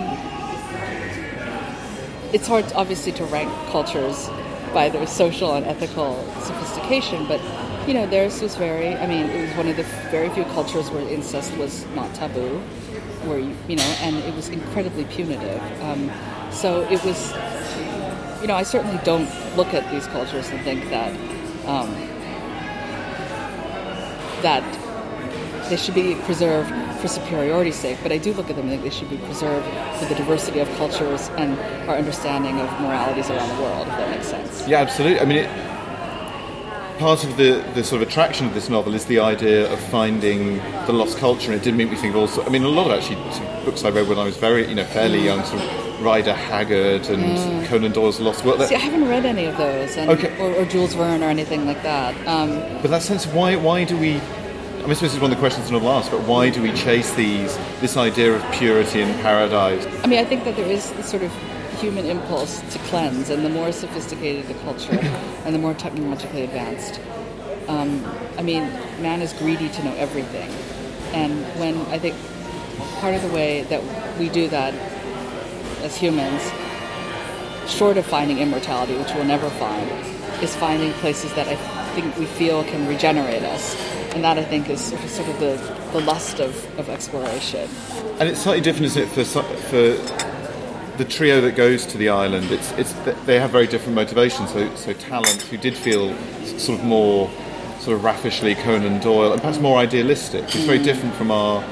it's 2.33 2.47
hard 2.47 2.71
obviously 2.75 3.13
to 3.13 3.25
rank 3.27 3.51
cultures 3.71 4.29
by 4.73 4.89
their 4.89 5.07
social 5.07 5.55
and 5.55 5.65
ethical 5.67 6.23
sophistication, 6.43 7.27
but 7.27 7.41
you 7.87 7.95
know, 7.95 8.07
theirs 8.07 8.43
was 8.43 8.55
very. 8.57 8.95
I 8.95 9.07
mean, 9.07 9.31
it 9.31 9.49
was 9.49 9.57
one 9.57 9.69
of 9.69 9.77
the 9.77 9.85
very 10.11 10.29
few 10.31 10.45
cultures 10.45 10.91
where 10.91 11.09
incest 11.09 11.57
was 11.57 11.87
not 11.95 12.15
taboo, 12.15 12.61
where 13.25 13.39
you, 13.39 13.57
you 13.69 13.77
know, 13.77 13.97
and 14.01 14.17
it 14.17 14.35
was 14.35 14.49
incredibly 14.49 15.05
punitive. 15.05 15.61
Um, 15.83 16.11
so 16.51 16.83
it 16.91 17.03
was, 17.05 17.33
you 18.41 18.49
know, 18.49 18.55
I 18.55 18.63
certainly 18.63 19.01
don't 19.05 19.29
look 19.57 19.75
at 19.75 19.91
these 19.93 20.07
cultures 20.09 20.49
and 20.51 20.61
think 20.63 20.89
that 20.91 21.13
um, 21.67 21.91
that 24.43 24.65
they 25.69 25.77
should 25.77 25.95
be 25.95 26.15
preserved 26.15 26.73
for 27.01 27.09
superiority's 27.09 27.77
sake, 27.77 27.99
but 28.03 28.11
I 28.11 28.19
do 28.19 28.33
look 28.33 28.51
at 28.51 28.57
them 28.57 28.69
and 28.69 28.71
think 28.71 28.83
they 28.83 28.97
should 28.97 29.11
be 29.11 29.19
preserved 29.19 29.67
for 29.99 30.07
the 30.07 30.15
diversity 30.15 30.61
of 30.61 30.69
cultures 30.77 31.29
and 31.37 31.59
our 31.89 31.97
understanding 31.97 32.59
of 32.61 32.81
moralities 32.81 33.31
around 33.31 33.57
the 33.57 33.63
world, 33.63 33.87
if 33.87 33.97
that 33.97 34.11
makes 34.11 34.27
sense. 34.27 34.67
Yeah, 34.67 34.79
absolutely. 34.79 35.21
I 35.21 35.25
mean, 35.25 35.39
it, 35.39 35.68
part 36.99 37.25
of 37.25 37.37
the, 37.37 37.65
the 37.75 37.85
sort 37.85 38.03
of 38.03 38.09
attraction 38.09 38.47
of 38.47 38.55
this 38.55 38.69
novel 38.69 38.95
is 38.95 39.05
the 39.07 39.21
idea 39.21 39.73
of 39.73 39.79
finding 39.79 40.57
the 40.87 40.93
lost 40.93 41.19
culture, 41.19 41.53
and 41.53 41.61
it 41.61 41.65
did 41.65 41.75
make 41.75 41.91
me 41.91 41.97
think 41.97 42.15
also. 42.15 42.45
I 42.45 42.49
mean, 42.49 42.65
a 42.65 42.69
lot 42.69 42.91
of 42.91 42.99
actually 42.99 43.17
books 43.65 43.85
I 43.85 43.91
read 43.91 44.09
when 44.09 44.19
I 44.19 44.25
was 44.25 44.37
very, 44.37 44.69
you 44.69 44.75
know, 44.75 44.85
fairly 44.85 45.25
young, 45.25 45.45
sort 45.45 45.63
of 45.63 46.03
Rider 46.03 46.35
Haggard 46.35 47.09
and 47.09 47.23
mm. 47.23 47.67
Conan 47.67 47.93
Doyle's 47.93 48.21
Lost 48.21 48.45
World. 48.45 48.63
See, 48.63 48.75
I 48.75 48.79
haven't 48.79 49.09
read 49.09 49.25
any 49.25 49.47
of 49.47 49.57
those, 49.57 49.97
and, 49.97 50.11
okay. 50.11 50.37
or, 50.39 50.55
or, 50.55 50.65
Jules 50.65 50.95
Verne 50.95 51.23
or 51.23 51.29
anything 51.29 51.67
like 51.67 51.83
that. 51.83 52.15
Um, 52.27 52.61
but 52.83 52.91
that 52.91 53.03
sense 53.03 53.25
of 53.25 53.35
why, 53.35 53.57
why 53.57 53.85
do 53.85 53.97
we 53.97 54.21
I 54.79 54.95
suppose 54.95 55.01
this 55.01 55.15
is 55.15 55.21
one 55.21 55.31
of 55.31 55.37
the 55.37 55.41
questions 55.41 55.71
I'll 55.71 55.89
ask, 55.91 56.11
but 56.11 56.23
why 56.23 56.49
do 56.49 56.63
we 56.63 56.73
chase 56.73 57.13
these, 57.13 57.55
this 57.81 57.99
idea 57.99 58.33
of 58.33 58.53
purity 58.53 59.03
and 59.03 59.21
paradise? 59.21 59.85
I 60.03 60.07
mean, 60.07 60.19
I 60.19 60.25
think 60.25 60.45
that 60.45 60.57
there 60.57 60.65
is 60.65 60.85
sort 61.05 61.23
of 61.23 61.33
human 61.81 62.07
impulse 62.07 62.61
to 62.73 62.79
cleanse, 62.91 63.31
and 63.31 63.45
the 63.45 63.49
more 63.49 63.73
sophisticated 63.73 64.47
the 64.49 64.55
culture 64.61 64.99
and 65.45 65.55
the 65.55 65.59
more 65.59 65.75
technologically 65.75 66.43
advanced, 66.43 67.01
um, 67.69 68.05
I 68.37 68.43
mean, 68.43 68.65
man 69.01 69.23
is 69.23 69.33
greedy 69.35 69.69
to 69.69 69.85
know 69.85 69.95
everything. 69.95 70.51
And 71.13 71.45
when 71.59 71.77
I 71.93 71.99
think 71.99 72.17
part 73.01 73.15
of 73.15 73.23
the 73.23 73.29
way 73.29 73.63
that 73.63 73.83
we 74.19 74.29
do 74.29 74.49
that 74.49 74.75
as 75.83 75.97
humans, 75.97 76.43
short 77.71 77.97
of 77.97 78.07
finding 78.07 78.39
immortality, 78.39 78.97
which 78.97 79.13
we'll 79.15 79.25
never 79.25 79.49
find, 79.51 79.91
is 80.43 80.55
finding 80.57 80.93
places 80.95 81.33
that 81.35 81.49
I 81.49 81.57
think 81.95 82.17
we 82.17 82.27
feel 82.27 82.65
can 82.65 82.87
regenerate 82.87 83.43
us 83.43 83.77
and 84.15 84.25
that 84.25 84.39
I 84.39 84.45
think 84.45 84.71
is 84.71 84.81
sort 84.81 85.29
of 85.29 85.39
the, 85.41 85.57
the 85.93 86.01
lust 86.01 86.41
of, 86.41 86.79
of 86.79 86.89
exploration. 86.89 87.69
And 88.19 88.29
it's 88.29 88.41
slightly 88.41 88.63
different, 88.63 88.87
isn't 88.87 89.03
it, 89.03 89.09
for, 89.09 89.25
for 89.25 90.28
the 90.99 91.05
trio 91.05 91.41
that 91.41 91.57
goes 91.57 91.87
to 91.87 91.99
the 91.99 92.09
island? 92.09 92.51
It's, 92.51 92.73
it's 92.73 92.93
they 93.25 93.39
have 93.39 93.51
very 93.51 93.67
different 93.67 93.95
motivations. 93.95 94.53
So, 94.53 94.75
so 94.77 94.93
Tallent, 94.95 95.43
who 95.43 95.57
did 95.57 95.77
feel 95.77 96.15
sort 96.59 96.79
of 96.79 96.85
more 96.85 97.31
sort 97.81 97.97
of 97.97 98.05
raffishly 98.05 98.55
Conan 98.57 99.01
Doyle, 99.01 99.33
and 99.33 99.41
perhaps 99.41 99.59
more 99.59 99.79
idealistic. 99.79 100.45
It's 100.45 100.57
very 100.57 100.81
mm. 100.81 100.85
different 100.85 101.15
from 101.15 101.31
our 101.31 101.63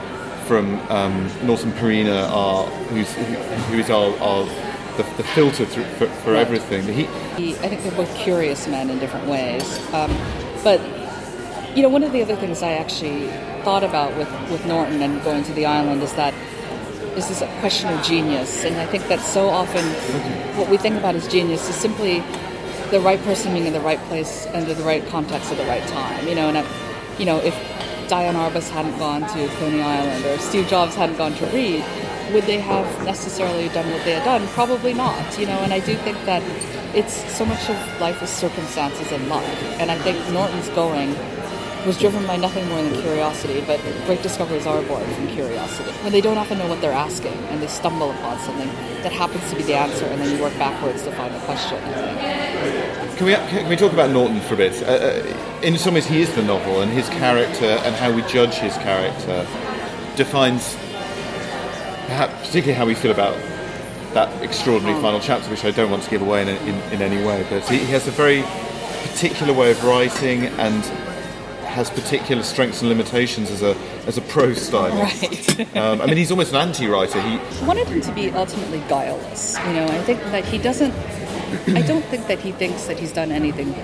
from 0.46 0.78
um, 0.90 1.28
Norton 1.44 1.72
Perina, 1.72 2.30
our 2.30 2.66
who's 2.86 3.12
who, 3.12 3.22
who 3.24 3.78
is 3.78 3.90
our, 3.90 4.16
our 4.20 4.44
the, 4.96 5.02
the, 5.16 5.24
filter 5.24 5.66
through, 5.66 5.84
for, 5.84 6.06
for 6.06 6.32
right. 6.32 6.40
everything. 6.40 6.84
He, 6.84 7.04
he, 7.36 7.54
I 7.56 7.68
think 7.68 7.82
they're 7.82 7.92
both 7.92 8.14
curious 8.14 8.66
men 8.68 8.88
in 8.88 8.98
different 8.98 9.26
ways, 9.26 9.78
um, 9.92 10.16
but 10.62 10.80
you 11.76 11.82
know, 11.82 11.90
one 11.90 12.02
of 12.02 12.12
the 12.12 12.22
other 12.22 12.36
things 12.36 12.62
I 12.62 12.72
actually 12.72 13.28
thought 13.62 13.84
about 13.84 14.16
with, 14.16 14.30
with 14.50 14.64
Norton 14.64 15.02
and 15.02 15.22
going 15.24 15.44
to 15.44 15.52
the 15.52 15.66
island 15.66 16.02
is 16.02 16.12
that 16.14 16.32
is 17.16 17.28
this 17.28 17.40
a 17.40 17.46
question 17.60 17.92
of 17.92 18.04
genius, 18.04 18.64
and 18.64 18.76
I 18.76 18.86
think 18.86 19.08
that 19.08 19.20
so 19.20 19.48
often 19.48 19.84
what 20.58 20.68
we 20.68 20.76
think 20.76 20.96
about 20.96 21.14
as 21.14 21.26
genius 21.26 21.68
is 21.68 21.74
simply 21.74 22.22
the 22.90 23.00
right 23.00 23.20
person 23.22 23.52
being 23.52 23.66
in 23.66 23.72
the 23.72 23.80
right 23.80 23.98
place 24.10 24.46
under 24.52 24.74
the 24.74 24.84
right 24.84 25.04
context 25.08 25.50
at 25.50 25.58
the 25.58 25.64
right 25.64 25.86
time. 25.88 26.28
You 26.28 26.34
know, 26.34 26.48
and 26.48 26.58
I, 26.58 26.64
you 27.18 27.24
know, 27.24 27.38
if 27.38 27.54
Diane 28.08 28.34
Arbus 28.34 28.68
hadn't 28.70 28.98
gone 28.98 29.22
to 29.22 29.48
Coney 29.56 29.82
Island 29.82 30.24
or 30.26 30.38
Steve 30.38 30.68
Jobs 30.68 30.94
hadn't 30.94 31.16
gone 31.16 31.34
to 31.34 31.46
Reed, 31.46 31.84
would 32.32 32.44
they 32.44 32.60
have 32.60 32.86
necessarily 33.04 33.68
done 33.70 33.90
what 33.90 34.04
they 34.04 34.12
had 34.12 34.24
done? 34.24 34.46
Probably 34.48 34.92
not. 34.92 35.38
You 35.38 35.46
know, 35.46 35.58
and 35.60 35.72
I 35.72 35.80
do 35.80 35.96
think 35.96 36.18
that 36.26 36.42
it's 36.94 37.14
so 37.34 37.44
much 37.44 37.68
of 37.68 38.00
life 38.00 38.22
is 38.22 38.30
circumstances 38.30 39.10
and 39.10 39.28
luck, 39.28 39.44
and 39.80 39.90
I 39.90 39.98
think 39.98 40.18
Norton's 40.32 40.68
going 40.70 41.14
was 41.86 41.98
driven 41.98 42.26
by 42.26 42.36
nothing 42.36 42.68
more 42.68 42.82
than 42.82 43.00
curiosity, 43.00 43.62
but 43.64 43.80
great 44.06 44.20
discoveries 44.20 44.66
are 44.66 44.82
born 44.82 45.04
from 45.14 45.28
curiosity. 45.28 45.90
When 46.02 46.12
they 46.12 46.20
don't 46.20 46.36
often 46.36 46.58
know 46.58 46.66
what 46.66 46.80
they're 46.80 46.90
asking 46.90 47.34
and 47.48 47.62
they 47.62 47.68
stumble 47.68 48.10
upon 48.10 48.40
something 48.40 48.68
that 49.02 49.12
happens 49.12 49.48
to 49.50 49.56
be 49.56 49.62
the 49.62 49.76
answer, 49.76 50.04
and 50.06 50.20
then 50.20 50.36
you 50.36 50.42
work 50.42 50.56
backwards 50.58 51.02
to 51.04 51.12
find 51.12 51.32
the 51.32 51.38
question. 51.40 51.78
Can 53.16 53.26
we, 53.26 53.34
can 53.34 53.68
we 53.68 53.76
talk 53.76 53.92
about 53.92 54.10
Norton 54.10 54.40
for 54.40 54.54
a 54.54 54.56
bit? 54.56 54.82
Uh, 54.82 54.86
uh, 54.86 55.60
in 55.62 55.78
some 55.78 55.94
ways, 55.94 56.06
he 56.06 56.20
is 56.20 56.34
the 56.34 56.42
novel, 56.42 56.82
and 56.82 56.90
his 56.90 57.08
character 57.08 57.64
and 57.64 57.94
how 57.94 58.12
we 58.12 58.22
judge 58.22 58.54
his 58.54 58.74
character 58.78 59.46
defines 60.16 60.74
perhaps 62.06 62.34
particularly 62.46 62.72
how 62.72 62.86
we 62.86 62.94
feel 62.94 63.10
about 63.10 63.36
that 64.14 64.42
extraordinary 64.42 64.98
oh. 64.98 65.02
final 65.02 65.20
chapter, 65.20 65.48
which 65.50 65.64
I 65.64 65.70
don't 65.70 65.90
want 65.90 66.02
to 66.02 66.10
give 66.10 66.22
away 66.22 66.42
in, 66.42 66.48
in, 66.48 66.74
in 66.92 67.02
any 67.02 67.24
way. 67.24 67.46
But 67.48 67.68
he, 67.68 67.78
he 67.78 67.92
has 67.92 68.08
a 68.08 68.12
very 68.12 68.42
particular 69.08 69.52
way 69.52 69.70
of 69.70 69.84
writing 69.84 70.46
and 70.46 70.84
has 71.76 71.90
particular 71.90 72.42
strengths 72.42 72.80
and 72.80 72.88
limitations 72.88 73.50
as 73.50 73.62
a 73.62 73.76
as 74.06 74.16
a 74.16 74.22
prose 74.22 74.60
stylist. 74.60 75.58
Right. 75.58 75.76
um, 75.76 76.00
I 76.00 76.06
mean, 76.06 76.16
he's 76.16 76.30
almost 76.30 76.50
an 76.50 76.56
anti-writer. 76.56 77.20
He 77.20 77.36
I 77.36 77.66
wanted 77.66 77.86
him 77.86 78.00
to 78.00 78.12
be 78.12 78.30
ultimately 78.30 78.80
guileless. 78.88 79.58
You 79.66 79.74
know, 79.74 79.84
I 79.84 80.02
think 80.02 80.20
that 80.32 80.44
he 80.46 80.56
doesn't. 80.56 80.94
I 81.76 81.82
don't 81.82 82.04
think 82.06 82.26
that 82.28 82.40
he 82.40 82.52
thinks 82.52 82.86
that 82.86 82.98
he's 82.98 83.12
done 83.12 83.30
anything 83.30 83.74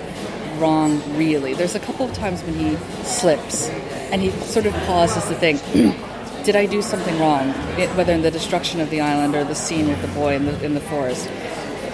wrong. 0.59 1.01
Really, 1.15 1.53
there's 1.53 1.75
a 1.75 1.79
couple 1.79 2.07
of 2.07 2.13
times 2.13 2.41
when 2.41 2.55
he 2.55 2.75
slips, 3.03 3.69
and 4.11 4.21
he 4.23 4.31
sort 4.31 4.65
of 4.65 4.73
pauses 4.87 5.25
to 5.27 5.35
think. 5.35 5.61
Did 6.43 6.57
I 6.57 6.65
do 6.65 6.81
something 6.81 7.17
wrong? 7.19 7.49
It, 7.79 7.89
whether 7.95 8.11
in 8.11 8.21
the 8.21 8.31
destruction 8.31 8.81
of 8.81 8.89
the 8.89 8.99
island 8.99 9.33
or 9.33 9.45
the 9.45 9.55
scene 9.55 9.87
with 9.87 10.01
the 10.01 10.09
boy 10.09 10.35
in 10.35 10.45
the 10.45 10.61
in 10.65 10.73
the 10.73 10.81
forest, 10.81 11.29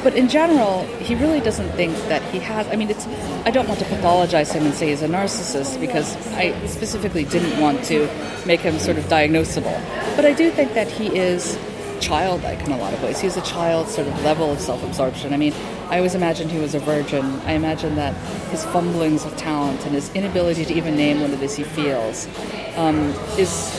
but 0.03 0.15
in 0.15 0.29
general, 0.29 0.83
he 0.99 1.15
really 1.15 1.39
doesn't 1.39 1.69
think 1.71 1.95
that 2.07 2.21
he 2.31 2.39
has. 2.39 2.67
I 2.67 2.75
mean, 2.75 2.89
it's. 2.89 3.05
I 3.45 3.51
don't 3.51 3.67
want 3.67 3.79
to 3.79 3.85
pathologize 3.85 4.53
him 4.53 4.65
and 4.65 4.73
say 4.73 4.89
he's 4.89 5.01
a 5.01 5.07
narcissist 5.07 5.79
because 5.79 6.15
I 6.33 6.53
specifically 6.67 7.25
didn't 7.25 7.59
want 7.59 7.83
to 7.85 8.07
make 8.45 8.61
him 8.61 8.79
sort 8.79 8.97
of 8.97 9.05
diagnosable. 9.05 9.77
But 10.15 10.25
I 10.25 10.33
do 10.33 10.51
think 10.51 10.73
that 10.73 10.87
he 10.89 11.15
is 11.17 11.57
childlike 11.99 12.61
in 12.61 12.71
a 12.71 12.77
lot 12.77 12.93
of 12.93 13.03
ways. 13.03 13.19
He's 13.19 13.37
a 13.37 13.41
child 13.41 13.89
sort 13.89 14.07
of 14.07 14.23
level 14.23 14.51
of 14.51 14.59
self-absorption. 14.59 15.33
I 15.33 15.37
mean, 15.37 15.53
I 15.89 15.97
always 15.97 16.15
imagined 16.15 16.51
he 16.51 16.59
was 16.59 16.75
a 16.75 16.79
virgin. 16.79 17.25
I 17.41 17.53
imagine 17.53 17.95
that 17.95 18.13
his 18.51 18.63
fumblings 18.65 19.25
of 19.25 19.35
Tallent 19.35 19.85
and 19.85 19.93
his 19.93 20.13
inability 20.13 20.65
to 20.65 20.73
even 20.73 20.95
name 20.95 21.21
what 21.21 21.31
it 21.31 21.41
is 21.41 21.55
he 21.55 21.63
feels 21.63 22.27
um, 22.77 22.97
is 23.37 23.71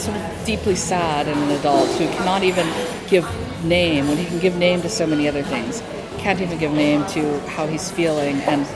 sort 0.00 0.16
of 0.16 0.44
deeply 0.44 0.74
sad 0.74 1.28
in 1.28 1.36
an 1.36 1.50
adult 1.58 1.88
who 1.98 2.06
cannot 2.08 2.42
even 2.42 2.66
give 3.08 3.24
name 3.64 4.08
when 4.08 4.16
he 4.16 4.24
can 4.26 4.38
give 4.38 4.56
name 4.56 4.80
to 4.82 4.88
so 4.88 5.06
many 5.06 5.28
other 5.28 5.42
things 5.42 5.82
can't 6.18 6.40
even 6.40 6.58
give 6.58 6.72
name 6.72 7.04
to 7.06 7.40
how 7.40 7.66
he's 7.66 7.90
feeling 7.90 8.36
and 8.42 8.66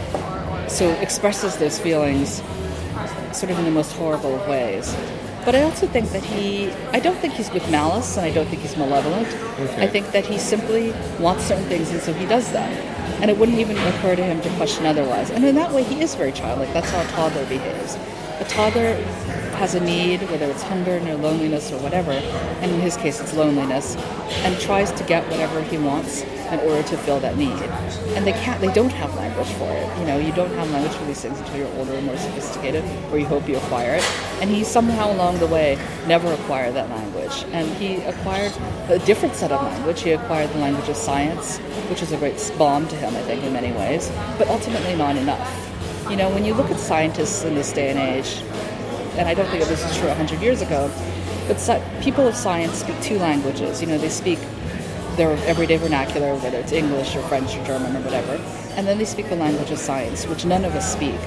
so 0.70 0.90
expresses 1.00 1.56
those 1.56 1.78
feelings 1.78 2.42
sort 3.32 3.50
of 3.50 3.58
in 3.58 3.64
the 3.64 3.70
most 3.70 3.92
horrible 3.92 4.34
of 4.34 4.48
ways 4.48 4.94
but 5.44 5.54
I 5.54 5.62
also 5.62 5.86
think 5.86 6.08
that 6.10 6.24
he, 6.24 6.70
I 6.92 7.00
don't 7.00 7.18
think 7.18 7.34
he's 7.34 7.50
with 7.50 7.70
malice 7.70 8.16
and 8.16 8.24
I 8.24 8.32
don't 8.32 8.46
think 8.46 8.62
he's 8.62 8.78
malevolent. 8.78 9.28
Okay. 9.60 9.84
I 9.84 9.86
think 9.86 10.10
that 10.12 10.24
he 10.24 10.38
simply 10.38 10.92
wants 11.20 11.44
certain 11.44 11.64
things 11.64 11.90
and 11.90 12.00
so 12.00 12.14
he 12.14 12.24
does 12.24 12.50
them. 12.50 12.72
And 13.20 13.30
it 13.30 13.36
wouldn't 13.36 13.58
even 13.58 13.76
occur 13.76 14.16
to 14.16 14.24
him 14.24 14.40
to 14.40 14.48
question 14.56 14.86
otherwise. 14.86 15.30
And 15.30 15.44
in 15.44 15.54
that 15.56 15.72
way, 15.72 15.82
he 15.82 16.00
is 16.00 16.14
very 16.14 16.32
childlike. 16.32 16.72
That's 16.72 16.88
how 16.90 17.02
a 17.02 17.06
toddler 17.08 17.44
behaves. 17.44 17.96
A 18.40 18.44
toddler 18.48 18.96
has 19.54 19.74
a 19.74 19.80
need, 19.80 20.22
whether 20.30 20.46
it's 20.46 20.62
hunger 20.62 20.98
or 20.98 21.14
loneliness 21.16 21.72
or 21.72 21.78
whatever, 21.78 22.12
and 22.12 22.70
in 22.70 22.80
his 22.80 22.96
case 22.96 23.20
it's 23.20 23.34
loneliness, 23.34 23.96
and 24.44 24.58
tries 24.60 24.92
to 24.92 25.04
get 25.04 25.28
whatever 25.30 25.62
he 25.62 25.78
wants 25.78 26.22
in 26.22 26.60
order 26.60 26.82
to 26.82 26.96
fill 26.98 27.20
that 27.20 27.36
need. 27.36 27.60
And 28.14 28.26
they 28.26 28.32
can't, 28.32 28.60
they 28.60 28.72
don't 28.72 28.92
have 28.92 29.14
language 29.14 29.48
for 29.54 29.70
it. 29.70 29.98
You 29.98 30.06
know, 30.06 30.18
you 30.18 30.32
don't 30.32 30.50
have 30.54 30.70
language 30.70 30.94
for 30.94 31.04
these 31.04 31.20
things 31.20 31.38
until 31.38 31.56
you're 31.56 31.74
older 31.78 31.92
and 31.92 32.06
more 32.06 32.16
sophisticated, 32.16 32.84
or 33.10 33.18
you 33.18 33.26
hope 33.26 33.48
you 33.48 33.56
acquire 33.56 33.94
it. 33.94 34.04
And 34.40 34.50
he 34.50 34.64
somehow 34.64 35.12
along 35.12 35.38
the 35.38 35.46
way 35.46 35.78
never 36.06 36.32
acquired 36.32 36.74
that 36.74 36.90
language. 36.90 37.44
And 37.52 37.68
he 37.76 37.96
acquired 38.02 38.52
a 38.88 38.98
different 39.00 39.34
set 39.34 39.52
of 39.52 39.62
language. 39.62 40.02
He 40.02 40.12
acquired 40.12 40.50
the 40.50 40.58
language 40.58 40.88
of 40.88 40.96
science, 40.96 41.58
which 41.88 42.02
is 42.02 42.12
a 42.12 42.16
great 42.16 42.52
bomb 42.58 42.86
to 42.88 42.96
him, 42.96 43.14
I 43.16 43.22
think, 43.22 43.42
in 43.42 43.52
many 43.52 43.72
ways, 43.72 44.10
but 44.38 44.48
ultimately 44.48 44.94
not 44.96 45.16
enough. 45.16 45.70
You 46.10 46.16
know, 46.16 46.28
when 46.30 46.44
you 46.44 46.52
look 46.54 46.70
at 46.70 46.78
scientists 46.78 47.44
in 47.44 47.54
this 47.54 47.72
day 47.72 47.88
and 47.88 47.98
age, 47.98 48.42
and 49.16 49.28
I 49.28 49.34
don't 49.34 49.48
think 49.48 49.64
this 49.64 49.82
was 49.82 49.96
true 49.96 50.08
100 50.08 50.40
years 50.40 50.62
ago, 50.62 50.90
but 51.48 51.82
people 52.02 52.26
of 52.26 52.34
science 52.34 52.78
speak 52.78 53.00
two 53.00 53.18
languages. 53.18 53.80
You 53.80 53.88
know, 53.88 53.98
they 53.98 54.08
speak 54.08 54.38
their 55.16 55.36
everyday 55.46 55.76
vernacular, 55.76 56.34
whether 56.36 56.58
it's 56.58 56.72
English 56.72 57.14
or 57.14 57.22
French 57.22 57.56
or 57.56 57.64
German 57.64 57.96
or 57.96 58.00
whatever, 58.00 58.32
and 58.76 58.86
then 58.86 58.98
they 58.98 59.04
speak 59.04 59.28
the 59.28 59.36
language 59.36 59.70
of 59.70 59.78
science, 59.78 60.26
which 60.26 60.44
none 60.44 60.64
of 60.64 60.74
us 60.74 60.92
speak. 60.92 61.18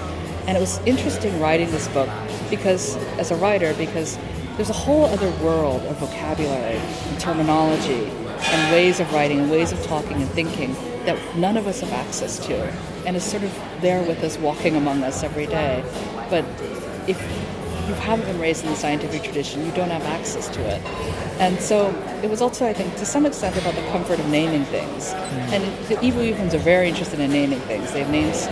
And 0.47 0.57
it 0.57 0.59
was 0.59 0.79
interesting 0.85 1.39
writing 1.39 1.69
this 1.71 1.87
book 1.89 2.09
because, 2.49 2.95
as 3.17 3.31
a 3.31 3.35
writer, 3.35 3.73
because 3.75 4.17
there's 4.55 4.69
a 4.69 4.73
whole 4.73 5.05
other 5.05 5.29
world 5.43 5.81
of 5.83 5.97
vocabulary 5.97 6.77
and 6.77 7.19
terminology 7.19 8.05
and 8.39 8.71
ways 8.73 8.99
of 8.99 9.11
writing 9.13 9.39
and 9.39 9.51
ways 9.51 9.71
of 9.71 9.81
talking 9.83 10.21
and 10.21 10.29
thinking 10.31 10.73
that 11.05 11.17
none 11.37 11.57
of 11.57 11.67
us 11.67 11.81
have 11.81 11.91
access 11.93 12.39
to, 12.45 12.55
and 13.05 13.15
is 13.15 13.23
sort 13.23 13.43
of 13.43 13.53
there 13.81 14.01
with 14.03 14.23
us, 14.23 14.37
walking 14.37 14.75
among 14.75 15.03
us 15.03 15.23
every 15.23 15.45
day. 15.45 15.83
But 16.29 16.43
if 17.07 17.17
you 17.87 17.93
haven't 17.93 18.25
been 18.25 18.39
raised 18.39 18.63
in 18.65 18.69
the 18.69 18.75
scientific 18.75 19.23
tradition, 19.23 19.65
you 19.65 19.71
don't 19.71 19.89
have 19.89 20.03
access 20.03 20.49
to 20.49 20.61
it. 20.61 20.81
And 21.39 21.59
so 21.59 21.89
it 22.21 22.29
was 22.29 22.41
also, 22.41 22.65
I 22.65 22.73
think, 22.73 22.95
to 22.97 23.05
some 23.05 23.25
extent 23.25 23.55
about 23.57 23.75
the 23.75 23.81
comfort 23.91 24.19
of 24.19 24.27
naming 24.27 24.65
things. 24.65 25.13
And 25.53 25.63
the 25.87 26.03
Evil 26.03 26.21
Ephraim's 26.21 26.53
are 26.53 26.59
very 26.59 26.89
interested 26.89 27.19
in 27.19 27.31
naming 27.31 27.59
things. 27.61 27.91
They 27.93 27.99
have 27.99 28.11
names, 28.11 28.45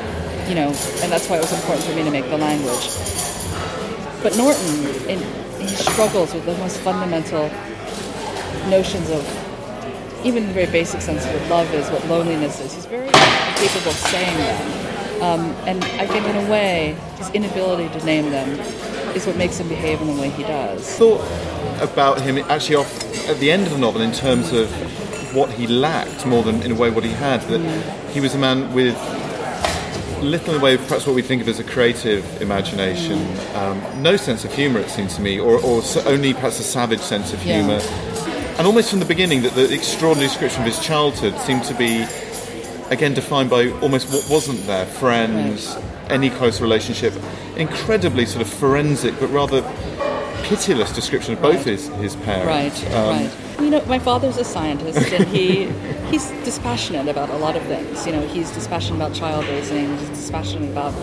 you 0.48 0.56
know, 0.56 0.68
and 1.04 1.12
that's 1.12 1.30
why 1.30 1.38
it 1.38 1.42
was 1.42 1.54
important 1.54 1.86
for 1.86 1.96
me 1.96 2.04
to 2.04 2.12
make 2.12 2.26
the 2.30 2.38
language. 2.38 2.90
But 4.24 4.38
Norton, 4.38 5.10
in, 5.10 5.20
he 5.60 5.76
struggles 5.76 6.34
with 6.34 6.46
the 6.46 6.58
most 6.58 6.78
fundamental 6.78 7.50
notions 8.70 9.10
of 9.10 9.24
even 10.24 10.44
in 10.44 10.48
the 10.48 10.54
very 10.54 10.72
basic 10.72 11.02
sense 11.02 11.24
of 11.24 11.34
what 11.34 11.50
love 11.50 11.74
is, 11.76 11.88
what 11.92 12.04
loneliness 12.08 12.60
is. 12.60 12.74
He's 12.74 12.88
very 12.88 13.12
capable 13.12 13.92
of 13.92 13.98
saying 13.98 14.38
them. 14.38 15.22
Um, 15.22 15.40
and 15.68 15.84
I 16.02 16.08
think, 16.08 16.26
in 16.26 16.36
a 16.36 16.50
way, 16.50 16.98
his 17.18 17.30
inability 17.30 17.90
to 18.00 18.06
name 18.06 18.32
them 18.32 18.58
is 19.16 19.26
what 19.26 19.38
makes 19.38 19.58
him 19.58 19.68
behave 19.70 20.02
in 20.02 20.08
the 20.08 20.22
way 20.22 20.30
he 20.30 20.44
does. 20.44 20.82
Thought 20.98 21.22
about 21.82 22.22
him 22.22 22.38
actually 22.50 22.76
off 22.76 23.30
at 23.30 23.40
the 23.40 23.52
end 23.52 23.64
of 23.68 23.72
the 23.74 23.80
novel 23.80 24.02
in 24.02 24.12
terms 24.12 24.52
of 24.52 24.70
what 25.36 25.50
he 25.52 25.68
lacked 25.68 26.26
more 26.26 26.44
than 26.44 26.62
in 26.64 26.72
a 26.72 26.76
way 26.76 26.90
what 26.90 27.04
he 27.04 27.12
had. 27.12 27.42
That 27.44 27.62
Mm. 27.62 28.10
he 28.14 28.20
was 28.20 28.36
a 28.36 28.38
man 28.38 28.74
with 28.74 28.96
little 30.22 30.54
in 30.54 30.60
the 30.60 30.64
way 30.64 30.74
of 30.76 30.82
perhaps 30.88 31.06
what 31.06 31.16
we 31.16 31.22
think 31.22 31.42
of 31.42 31.48
as 31.48 31.60
a 31.60 31.64
creative 31.64 32.24
imagination, 32.42 33.20
um, 33.56 33.82
no 34.02 34.16
sense 34.16 34.44
of 34.46 34.54
humour 34.54 34.80
it 34.80 34.90
seems 34.90 35.16
to 35.16 35.22
me, 35.22 35.40
or, 35.40 35.60
or 35.60 35.82
so 35.82 36.02
only 36.06 36.34
perhaps 36.34 36.60
a 36.60 36.64
savage 36.64 37.02
sense 37.02 37.34
of 37.34 37.46
Yeah. 37.46 37.58
humour. 37.58 37.82
And 38.58 38.66
almost 38.66 38.90
from 38.90 39.00
the 39.00 39.06
beginning, 39.06 39.42
that 39.44 39.54
the 39.56 39.72
extraordinary 39.74 40.30
description 40.30 40.62
of 40.62 40.68
his 40.68 40.80
childhood 40.80 41.38
seemed 41.42 41.66
to 41.66 41.74
be 41.74 42.06
again 42.90 43.14
defined 43.14 43.50
by 43.50 43.70
almost 43.82 44.08
what 44.14 44.24
wasn't 44.30 44.60
there 44.68 44.86
friends 44.86 45.76
any 46.10 46.30
close 46.30 46.62
relationship 46.62 47.14
incredibly 47.58 48.26
sort 48.26 48.42
of 48.42 48.48
forensic 48.52 49.20
but 49.20 49.28
rather 49.32 49.62
pitiless 50.44 50.94
description 50.94 51.34
of 51.34 51.42
both 51.42 51.56
Right. 51.56 51.66
his, 51.66 51.88
his 51.88 52.16
parents 52.18 52.84
Right, 52.84 52.94
Um, 52.94 53.10
right. 53.10 53.32
You 53.62 53.70
know, 53.72 53.84
my 53.86 53.98
father's 54.00 54.38
a 54.38 54.44
scientist, 54.44 55.12
and 55.14 55.26
he 55.30 55.66
he's 56.12 56.30
dispassionate 56.44 57.08
about 57.08 57.30
a 57.30 57.38
lot 57.38 57.56
of 57.56 57.64
things. 57.64 58.06
You 58.06 58.12
know, 58.12 58.28
he's 58.28 58.52
dispassionate 58.52 58.98
about 59.02 59.14
child 59.16 59.46
raising. 59.48 59.98
He's 59.98 60.10
dispassionate 60.10 60.70
about, 60.72 60.94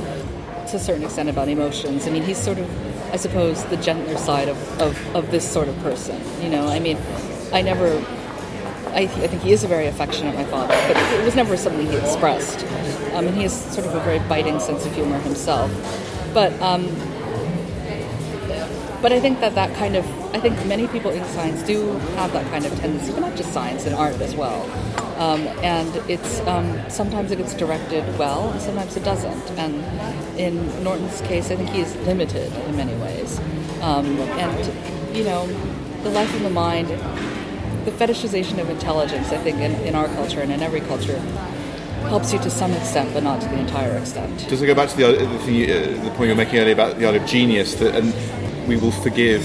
to 0.68 0.77
a 0.77 0.79
certain 0.79 1.03
extent, 1.03 1.31
about 1.31 1.49
emotions. 1.49 2.07
I 2.07 2.11
mean, 2.11 2.23
he's 2.23 2.37
sort 2.37 2.59
of, 2.59 2.68
I 3.11 3.16
suppose, 3.16 3.64
the 3.64 3.79
gentler 3.79 4.18
side 4.18 4.49
of, 4.51 4.59
of, 4.83 5.16
of 5.16 5.31
this 5.31 5.51
sort 5.51 5.66
of 5.66 5.77
person. 5.79 6.21
You 6.42 6.51
know, 6.51 6.68
I 6.68 6.79
mean, 6.79 6.99
I 7.55 7.62
never. 7.62 7.88
I, 8.88 9.03
I 9.03 9.27
think 9.27 9.42
he 9.42 9.53
is 9.53 9.64
a 9.64 9.68
very 9.68 9.87
affectionate 9.87 10.35
my 10.35 10.45
father, 10.45 10.75
but 10.88 10.97
it 10.97 11.25
was 11.25 11.35
never 11.35 11.57
something 11.57 11.87
he 11.87 11.97
expressed. 11.97 12.64
Um, 13.14 13.27
and 13.27 13.37
he 13.37 13.42
has 13.42 13.53
sort 13.75 13.87
of 13.87 13.95
a 13.95 14.01
very 14.01 14.18
biting 14.21 14.59
sense 14.61 14.85
of 14.87 14.95
humor 14.95 15.18
himself. 15.18 15.71
But 16.35 16.53
um, 16.61 16.87
but 19.03 19.11
I 19.11 19.18
think 19.18 19.40
that 19.40 19.57
that 19.57 19.75
kind 19.75 19.97
of, 19.97 20.07
I 20.33 20.38
think 20.38 20.64
many 20.64 20.87
people 20.87 21.11
in 21.11 21.25
science 21.25 21.61
do 21.64 21.90
have 22.14 22.33
that 22.33 22.49
kind 22.53 22.64
of 22.64 22.73
tendency, 22.79 23.11
but 23.12 23.21
not 23.21 23.37
just 23.37 23.53
science, 23.53 23.85
and 23.85 23.97
art 23.97 24.21
as 24.21 24.37
well. 24.37 24.62
Um, 25.18 25.40
and 25.62 25.95
it's 26.09 26.40
um, 26.47 26.79
sometimes 26.88 27.33
it 27.33 27.37
gets 27.37 27.53
directed 27.55 28.05
well, 28.16 28.51
and 28.51 28.61
sometimes 28.61 28.97
it 28.97 29.03
doesn't. 29.03 29.51
And 29.59 29.75
in 30.38 30.85
Norton's 30.85 31.21
case, 31.23 31.51
I 31.51 31.57
think 31.57 31.71
he 31.71 31.81
is 31.81 31.97
limited 32.07 32.53
in 32.53 32.77
many 32.77 32.95
ways. 33.03 33.40
Um, 33.81 34.07
and 34.38 35.16
you 35.16 35.25
know, 35.25 35.49
the 36.05 36.11
life 36.11 36.33
of 36.35 36.42
the 36.42 36.51
mind, 36.51 36.88
the 37.85 37.90
fetishization 37.92 38.59
of 38.59 38.71
intelligence, 38.71 39.31
I 39.33 39.38
think, 39.38 39.59
in, 39.59 39.73
in 39.87 39.95
our 39.95 40.07
culture 40.09 40.40
and 40.40 40.53
in 40.53 40.62
every 40.62 40.81
culture, 40.81 41.18
helps 42.09 42.33
you 42.33 42.38
to 42.40 42.51
some 42.51 42.73
extent, 42.73 43.12
but 43.14 43.23
not 43.23 43.40
to 43.40 43.49
the 43.49 43.59
entire 43.59 43.97
extent. 43.97 44.47
does 44.49 44.61
it 44.61 44.66
go 44.66 44.75
back 44.75 44.88
to 44.90 44.97
the, 44.97 45.12
the, 45.25 45.38
thing, 45.40 45.55
you- 45.55 45.73
uh, 45.73 46.05
the 46.05 46.11
point 46.11 46.23
you 46.23 46.29
were 46.29 46.35
making 46.35 46.59
earlier 46.59 46.75
about 46.75 46.99
the 46.99 47.07
idea 47.07 47.23
of 47.23 47.29
genius 47.29 47.75
that 47.77 47.95
and 47.95 48.12
we 48.68 48.77
will 48.77 48.90
forgive 48.92 49.42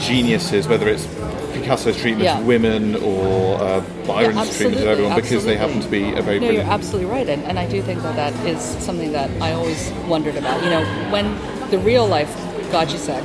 geniuses 0.00 0.66
whether 0.68 0.88
it's 0.88 1.06
Picasso's 1.52 1.96
treatment 1.96 2.24
Yeah. 2.24 2.38
of 2.38 2.46
women 2.46 2.96
or 2.96 3.56
uh, 3.60 3.80
Byron's 4.06 4.56
treatment 4.56 4.82
of 4.82 4.88
absolutely, 4.88 4.88
everyone 4.88 5.14
because 5.20 5.44
they 5.44 5.56
happen 5.56 5.80
to 5.80 5.88
be 5.88 6.12
a 6.12 6.22
very 6.22 6.40
No, 6.40 6.50
you're 6.50 6.62
absolutely 6.62 7.10
right, 7.10 7.28
and, 7.28 7.42
and 7.44 7.58
I 7.58 7.68
do 7.68 7.82
think 7.82 8.02
that 8.02 8.16
that 8.16 8.34
is 8.46 8.60
something 8.84 9.12
that 9.12 9.30
I 9.42 9.52
always 9.52 9.90
wondered 10.08 10.36
about. 10.36 10.62
You 10.64 10.70
know, 10.70 10.84
when 11.10 11.26
the 11.70 11.78
real 11.78 12.06
life 12.06 12.32
Gajdusek, 12.72 13.22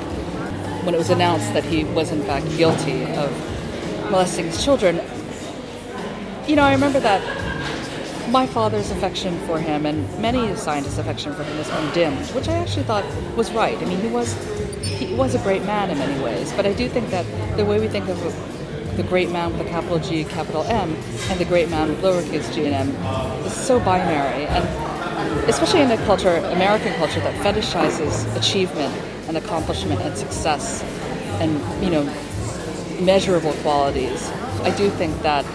when 0.86 0.94
it 0.94 0.98
was 0.98 1.10
announced 1.10 1.54
that 1.54 1.64
he 1.64 1.84
was 1.84 2.12
in 2.12 2.22
fact 2.24 2.46
guilty 2.58 3.04
of 3.14 3.32
molesting 4.12 4.46
his 4.46 4.64
children, 4.64 5.02
you 6.48 6.56
know, 6.56 6.64
I 6.64 6.74
remember 6.74 7.00
that 7.00 7.22
my 8.30 8.48
father's 8.48 8.92
affection 8.92 9.38
for 9.48 9.60
him 9.60 9.86
and 9.86 10.08
many 10.20 10.56
scientists' 10.56 10.98
affection 10.98 11.34
for 11.34 11.44
him 11.44 11.58
was 11.58 11.70
undimmed, 11.70 12.26
which 12.32 12.48
I 12.48 12.54
actually 12.54 12.84
thought 12.84 13.06
was 13.36 13.52
right. 13.52 13.78
I 13.78 13.86
mean, 13.86 14.00
he 14.00 14.08
was 14.08 14.36
he 14.82 15.14
was 15.16 15.36
a 15.36 15.40
great 15.40 15.64
man 15.64 15.90
in 15.90 15.98
many 15.98 16.22
ways, 16.24 16.54
but 16.54 16.66
I 16.66 16.74
do 16.74 16.88
think 16.88 17.10
that 17.10 17.26
the 17.58 17.66
way 17.66 17.80
we 17.80 17.88
think 17.88 18.08
of 18.08 18.20
the 18.98 19.04
great 19.04 19.30
man 19.32 19.52
with 19.52 19.62
a 19.62 19.70
capital 19.70 20.00
G, 20.00 20.24
capital 20.24 20.64
M, 20.64 20.96
and 21.30 21.40
the 21.40 21.46
great 21.46 21.70
man 21.70 21.90
with 21.90 22.02
lowercase 22.02 22.54
g 22.54 22.66
and 22.66 22.76
m 22.76 23.46
is 23.46 23.54
so 23.54 23.80
binary, 23.80 24.46
and 24.46 25.50
especially 25.50 25.82
in 25.82 25.92
a 25.92 25.98
culture, 26.06 26.38
American 26.38 26.94
culture, 26.94 27.20
that 27.20 27.36
fetishizes 27.46 28.34
achievement 28.38 28.94
and 29.28 29.38
accomplishment 29.38 30.00
and 30.02 30.18
success, 30.18 30.84
and 31.42 31.52
you 31.84 31.90
know, 31.90 32.04
measurable 33.02 33.54
qualities. 33.62 34.30
I 34.64 34.76
do 34.76 34.90
think 34.90 35.22
that 35.22 35.46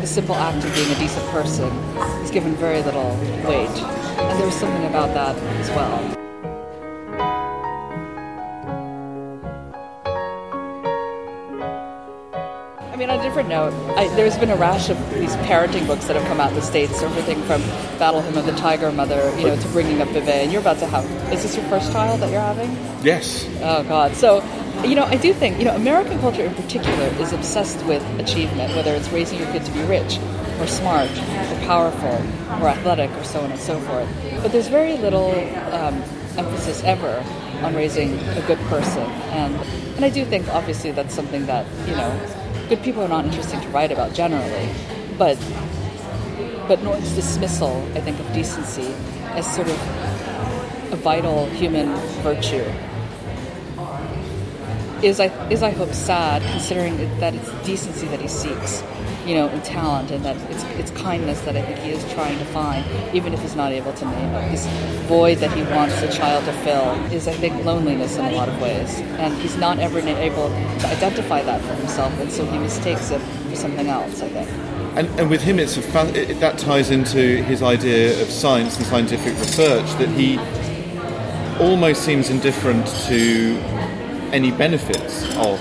the 0.00 0.06
simple 0.06 0.34
act 0.34 0.64
of 0.64 0.74
being 0.74 0.90
a 0.90 0.98
decent 0.98 1.26
person 1.30 1.68
is 2.22 2.30
given 2.30 2.54
very 2.54 2.82
little 2.82 3.16
weight. 3.46 3.68
And 3.68 4.38
there 4.38 4.46
was 4.46 4.54
something 4.54 4.84
about 4.86 5.14
that 5.14 5.36
as 5.36 5.68
well. 5.70 6.19
A 13.20 13.22
different 13.22 13.50
note, 13.50 13.74
I, 13.98 14.08
there's 14.16 14.38
been 14.38 14.48
a 14.48 14.56
rash 14.56 14.88
of 14.88 14.96
these 15.12 15.36
parenting 15.36 15.86
books 15.86 16.06
that 16.06 16.16
have 16.16 16.26
come 16.26 16.40
out 16.40 16.48
in 16.48 16.54
the 16.54 16.62
States, 16.62 17.02
everything 17.02 17.42
from 17.42 17.60
Battle 17.98 18.22
Hymn 18.22 18.38
of 18.38 18.46
the 18.46 18.52
Tiger 18.52 18.90
Mother, 18.90 19.30
you 19.36 19.46
know, 19.46 19.60
to 19.60 19.68
Bringing 19.68 20.00
Up 20.00 20.08
Bébé. 20.08 20.44
And 20.44 20.50
you're 20.50 20.62
about 20.62 20.78
to 20.78 20.86
have, 20.86 21.04
is 21.30 21.42
this 21.42 21.54
your 21.54 21.66
first 21.66 21.92
child 21.92 22.20
that 22.20 22.30
you're 22.30 22.40
having? 22.40 22.70
yes 23.04 23.46
Oh 23.60 23.82
God! 23.84 24.14
So, 24.14 24.42
you 24.84 24.94
know, 24.94 25.04
I 25.04 25.16
do 25.16 25.34
think 25.34 25.58
you 25.58 25.66
know 25.66 25.74
American 25.76 26.18
culture 26.20 26.44
in 26.44 26.54
particular 26.54 27.06
is 27.20 27.34
obsessed 27.34 27.84
with 27.84 28.02
achievement, 28.18 28.74
whether 28.74 28.94
it's 28.94 29.10
raising 29.10 29.38
your 29.38 29.52
kid 29.52 29.66
to 29.66 29.72
be 29.72 29.82
rich, 29.82 30.18
or 30.58 30.66
smart, 30.66 31.10
or 31.10 31.66
powerful, 31.66 32.16
or 32.62 32.68
athletic, 32.68 33.10
or 33.10 33.24
so 33.24 33.40
on 33.40 33.50
and 33.50 33.60
so 33.60 33.78
forth. 33.80 34.08
But 34.42 34.50
there's 34.50 34.68
very 34.68 34.96
little 34.96 35.32
um, 35.74 36.02
emphasis 36.38 36.82
ever 36.84 37.22
on 37.62 37.74
raising 37.74 38.18
a 38.18 38.42
good 38.46 38.58
person, 38.68 39.02
and 39.32 39.54
and 39.96 40.06
I 40.06 40.08
do 40.08 40.24
think 40.24 40.48
obviously 40.48 40.92
that's 40.92 41.14
something 41.14 41.44
that 41.44 41.66
you 41.86 41.96
know 41.96 42.39
good 42.70 42.82
people 42.84 43.02
are 43.02 43.08
not 43.08 43.24
interesting 43.24 43.60
to 43.60 43.68
write 43.70 43.90
about 43.90 44.14
generally, 44.14 44.68
but 45.18 45.36
but 46.68 46.80
Norton's 46.84 47.12
dismissal, 47.16 47.84
I 47.96 48.00
think, 48.00 48.20
of 48.20 48.32
decency 48.32 48.94
as 49.34 49.44
sort 49.56 49.66
of 49.68 49.74
a 50.92 50.96
vital 50.96 51.46
human 51.46 51.96
virtue 52.22 52.64
is 55.02 55.18
I 55.18 55.26
is 55.50 55.64
I 55.64 55.70
hope 55.70 55.92
sad, 55.92 56.42
considering 56.52 56.96
that 57.18 57.34
it's 57.34 57.50
decency 57.66 58.06
that 58.06 58.20
he 58.20 58.28
seeks, 58.28 58.82
you 59.26 59.34
know, 59.34 59.48
and 59.48 59.62
talent, 59.64 60.10
and 60.10 60.24
that 60.24 60.36
it's 60.50 60.64
it's 60.80 60.90
kindness 60.92 61.40
that 61.42 61.56
I 61.56 61.62
think 61.62 61.78
he 61.78 61.90
is 61.90 62.12
trying 62.12 62.38
to 62.38 62.44
find, 62.46 62.84
even 63.14 63.32
if 63.34 63.40
he's 63.42 63.56
not 63.56 63.72
able 63.72 63.92
to 63.92 64.04
name 64.04 64.34
it. 64.34 64.50
This 64.50 64.66
void 65.06 65.38
that 65.38 65.52
he 65.52 65.62
wants 65.62 66.00
the 66.00 66.08
child 66.08 66.44
to 66.46 66.52
fill 66.64 66.92
is, 67.12 67.28
I 67.28 67.32
think, 67.32 67.64
loneliness 67.64 68.16
in 68.16 68.24
a 68.24 68.32
lot 68.32 68.48
of 68.48 68.60
ways, 68.60 69.00
and 69.18 69.34
he's 69.42 69.56
not 69.56 69.78
ever 69.78 69.98
able 69.98 70.48
to 70.48 70.86
identify 70.86 71.42
that 71.42 71.60
for 71.62 71.74
himself, 71.74 72.12
and 72.20 72.30
so 72.30 72.44
he 72.46 72.58
mistakes 72.58 73.10
it 73.10 73.20
for 73.48 73.56
something 73.56 73.86
else. 73.86 74.22
I 74.22 74.28
think. 74.28 74.48
And, 74.96 75.08
and 75.20 75.30
with 75.30 75.40
him, 75.42 75.60
it's 75.60 75.76
a 75.76 76.30
it, 76.30 76.40
that 76.40 76.58
ties 76.58 76.90
into 76.90 77.42
his 77.44 77.62
idea 77.62 78.20
of 78.20 78.28
science 78.28 78.76
and 78.76 78.84
scientific 78.86 79.38
research 79.38 79.86
that 79.98 80.08
he 80.08 80.36
almost 81.62 82.02
seems 82.02 82.28
indifferent 82.28 82.86
to 83.06 83.56
any 84.32 84.50
benefits 84.50 85.24
of, 85.36 85.60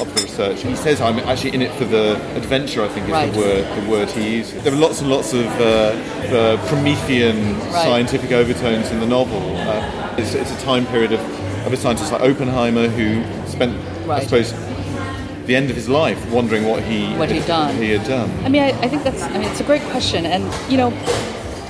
of, 0.00 0.14
the 0.14 0.22
research. 0.22 0.62
He 0.62 0.76
says, 0.76 1.00
"I'm 1.00 1.18
actually 1.20 1.54
in 1.54 1.62
it 1.62 1.72
for 1.72 1.84
the 1.84 2.14
adventure." 2.36 2.82
I 2.82 2.88
think 2.88 3.06
is 3.06 3.12
Right. 3.12 3.32
the 3.32 3.38
word 3.38 3.64
the 3.84 3.90
word 3.90 4.08
he 4.10 4.36
uses. 4.38 4.62
There 4.62 4.72
are 4.72 4.76
lots 4.76 5.00
and 5.00 5.10
lots 5.10 5.32
of 5.32 5.46
uh, 5.46 5.92
the 6.30 6.58
Promethean 6.68 7.58
Right. 7.58 7.72
scientific 7.84 8.32
overtones 8.32 8.90
in 8.90 9.00
the 9.00 9.06
novel. 9.06 9.56
Uh, 9.56 10.14
it's, 10.18 10.34
it's 10.34 10.50
a 10.52 10.60
time 10.64 10.86
period 10.86 11.12
of, 11.12 11.20
of 11.66 11.72
a 11.72 11.76
scientist 11.76 12.12
like 12.12 12.22
Oppenheimer 12.22 12.88
who 12.88 13.22
spent, 13.48 13.72
I 14.08 14.20
suppose, 14.24 14.52
the 15.46 15.56
end 15.56 15.70
of 15.70 15.76
his 15.76 15.88
life 15.88 16.18
wondering 16.30 16.64
what 16.66 16.82
he 16.82 17.14
What 17.16 17.30
he'd 17.30 17.46
done. 17.46 17.74
He 17.76 17.90
had 17.90 18.06
done. 18.06 18.30
I 18.44 18.48
mean, 18.48 18.62
I, 18.62 18.68
I 18.80 18.88
think 18.88 19.02
that's. 19.04 19.22
I 19.22 19.32
mean, 19.38 19.48
it's 19.50 19.60
a 19.60 19.64
great 19.64 19.82
question, 19.90 20.26
and 20.26 20.42
you 20.70 20.76
know, 20.76 20.90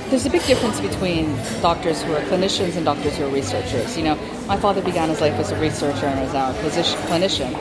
there's 0.09 0.25
a 0.25 0.29
big 0.29 0.43
difference 0.45 0.79
between 0.81 1.33
doctors 1.61 2.01
who 2.03 2.13
are 2.13 2.21
clinicians 2.21 2.75
and 2.75 2.83
doctors 2.85 3.15
who 3.17 3.25
are 3.25 3.29
researchers. 3.29 3.97
You 3.97 4.03
know, 4.03 4.15
my 4.45 4.57
father 4.57 4.81
began 4.81 5.07
his 5.09 5.21
life 5.21 5.33
as 5.35 5.51
a 5.51 5.59
researcher 5.59 6.05
and 6.05 6.19
is 6.27 6.33
now 6.33 6.51
a 6.51 6.53
clinician, 6.53 7.51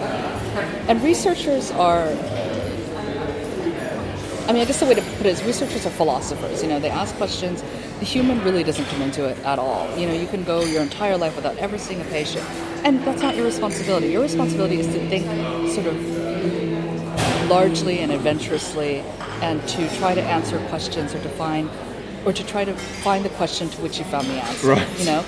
and 0.89 1.03
researchers 1.03 1.71
are. 1.73 2.09
I 4.49 4.53
mean, 4.53 4.63
I 4.63 4.65
guess 4.65 4.81
the 4.81 4.87
way 4.87 4.95
to 4.95 5.03
put 5.03 5.27
it 5.27 5.27
is 5.27 5.45
researchers 5.45 5.87
are 5.87 5.91
philosophers. 5.91 6.61
You 6.61 6.69
know, 6.69 6.81
they 6.81 6.91
ask 6.91 7.15
questions. 7.17 7.63
The 8.01 8.05
human 8.05 8.43
really 8.43 8.65
doesn't 8.65 8.85
come 8.87 9.01
into 9.01 9.27
it 9.27 9.39
at 9.45 9.61
all. 9.61 9.97
You 9.97 10.09
know, 10.09 10.13
you 10.13 10.27
can 10.27 10.43
go 10.43 10.65
your 10.65 10.83
entire 10.83 11.17
life 11.17 11.37
without 11.37 11.57
ever 11.59 11.79
seeing 11.79 12.01
a 12.01 12.05
patient, 12.05 12.45
and 12.85 13.01
that's 13.05 13.23
not 13.23 13.37
your 13.37 13.45
responsibility. 13.45 14.09
Your 14.09 14.23
responsibility 14.23 14.81
is 14.81 14.87
to 14.89 15.09
think 15.09 15.25
sort 15.71 15.87
of 15.87 17.49
largely 17.49 18.01
and 18.01 18.11
adventurously, 18.11 19.05
and 19.43 19.67
to 19.69 19.89
try 19.99 20.15
to 20.15 20.23
answer 20.23 20.59
questions 20.69 21.15
or 21.15 21.23
to 21.23 21.29
find, 21.31 21.71
or 22.25 22.33
to 22.33 22.45
try 22.45 22.65
to 22.65 22.75
find 22.75 23.25
the 23.25 23.31
question 23.31 23.69
to 23.69 23.81
which 23.83 23.99
you 23.99 24.05
found 24.07 24.27
the 24.27 24.35
answer. 24.35 24.69
Right. 24.69 24.99
You 24.99 25.05
know, 25.05 25.23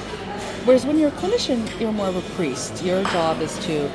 whereas 0.64 0.84
when 0.84 0.98
you're 0.98 1.10
a 1.10 1.12
clinician, 1.12 1.68
you're 1.78 1.92
more 1.92 2.08
of 2.08 2.16
a 2.16 2.22
priest. 2.34 2.82
Your 2.82 3.04
job 3.04 3.40
is 3.40 3.56
to 3.66 3.88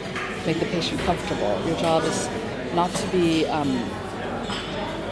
make 0.47 0.59
the 0.61 0.65
patient 0.67 0.99
comfortable. 1.01 1.61
Your 1.67 1.77
job 1.77 2.03
is 2.05 2.29
not 2.73 2.89
to 2.89 3.07
be 3.09 3.45
um, 3.47 3.69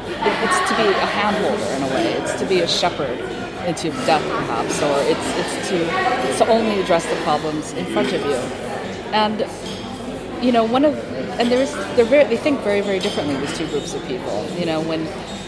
it's 0.07 0.69
to 0.69 0.75
be 0.77 0.87
a 0.87 1.07
handholder 1.17 1.69
in 1.75 1.83
a 1.83 1.87
way. 1.93 2.13
It's 2.13 2.39
to 2.39 2.45
be 2.45 2.61
a 2.61 2.67
shepherd 2.67 3.19
into 3.67 3.89
death, 4.05 4.23
perhaps, 4.23 4.81
or 4.81 4.95
it's 5.11 5.27
it's 5.41 5.69
to 5.69 5.77
it's 6.29 6.37
to 6.39 6.47
only 6.47 6.79
address 6.81 7.05
the 7.05 7.17
problems 7.23 7.73
in 7.73 7.85
front 7.87 8.13
of 8.13 8.21
you. 8.21 8.39
And 9.11 9.45
you 10.41 10.53
know, 10.53 10.63
one 10.63 10.85
of 10.85 10.95
and 11.39 11.51
there's 11.51 11.73
they're 11.95 12.05
very 12.05 12.23
they 12.23 12.37
think 12.37 12.61
very 12.61 12.79
very 12.79 12.99
differently. 12.99 13.35
These 13.35 13.57
two 13.57 13.67
groups 13.67 13.93
of 13.93 14.01
people. 14.07 14.47
You 14.57 14.65
know, 14.65 14.79
when 14.81 15.05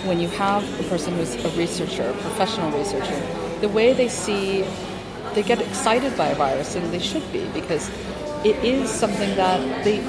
when 0.09 0.19
you 0.19 0.27
have 0.29 0.63
a 0.81 0.83
person 0.89 1.15
who's 1.15 1.35
a 1.45 1.49
researcher, 1.51 2.09
a 2.09 2.13
professional 2.13 2.71
researcher, 2.71 3.19
the 3.61 3.69
way 3.69 3.93
they 3.93 4.09
see 4.09 4.65
they 5.33 5.43
get 5.43 5.61
excited 5.61 6.17
by 6.17 6.27
a 6.27 6.35
virus, 6.35 6.75
and 6.75 6.91
they 6.91 6.99
should 6.99 7.31
be 7.31 7.47
because 7.53 7.89
it 8.43 8.63
is 8.63 8.89
something 8.89 9.35
that 9.35 9.83
the, 9.83 9.99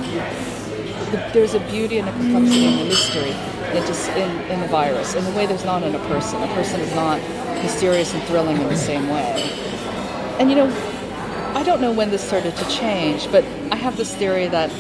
there's 1.33 1.55
a 1.55 1.61
beauty 1.71 1.99
and 1.99 2.09
a 2.09 2.13
complexity 2.13 2.67
and 2.67 2.81
a 2.81 2.85
mystery 2.85 3.31
in, 3.77 3.87
just 3.87 4.09
in, 4.11 4.31
in 4.51 4.61
the 4.61 4.69
virus 4.69 5.15
in 5.15 5.25
the 5.25 5.31
way 5.33 5.47
there's 5.47 5.65
not 5.65 5.83
in 5.83 5.95
a 5.95 5.99
person. 6.09 6.43
A 6.43 6.55
person 6.55 6.81
is 6.81 6.95
not 6.95 7.21
mysterious 7.63 8.13
and 8.15 8.23
thrilling 8.25 8.57
in 8.57 8.69
the 8.69 8.77
same 8.77 9.09
way. 9.09 9.51
And 10.39 10.51
you 10.51 10.57
know, 10.57 10.69
I 11.55 11.63
don't 11.63 11.81
know 11.81 11.93
when 11.93 12.11
this 12.11 12.23
started 12.23 12.57
to 12.57 12.69
change, 12.69 13.31
but 13.33 13.45
I 13.73 13.77
have 13.77 13.97
this 13.97 14.15
theory 14.15 14.49
that 14.49 14.71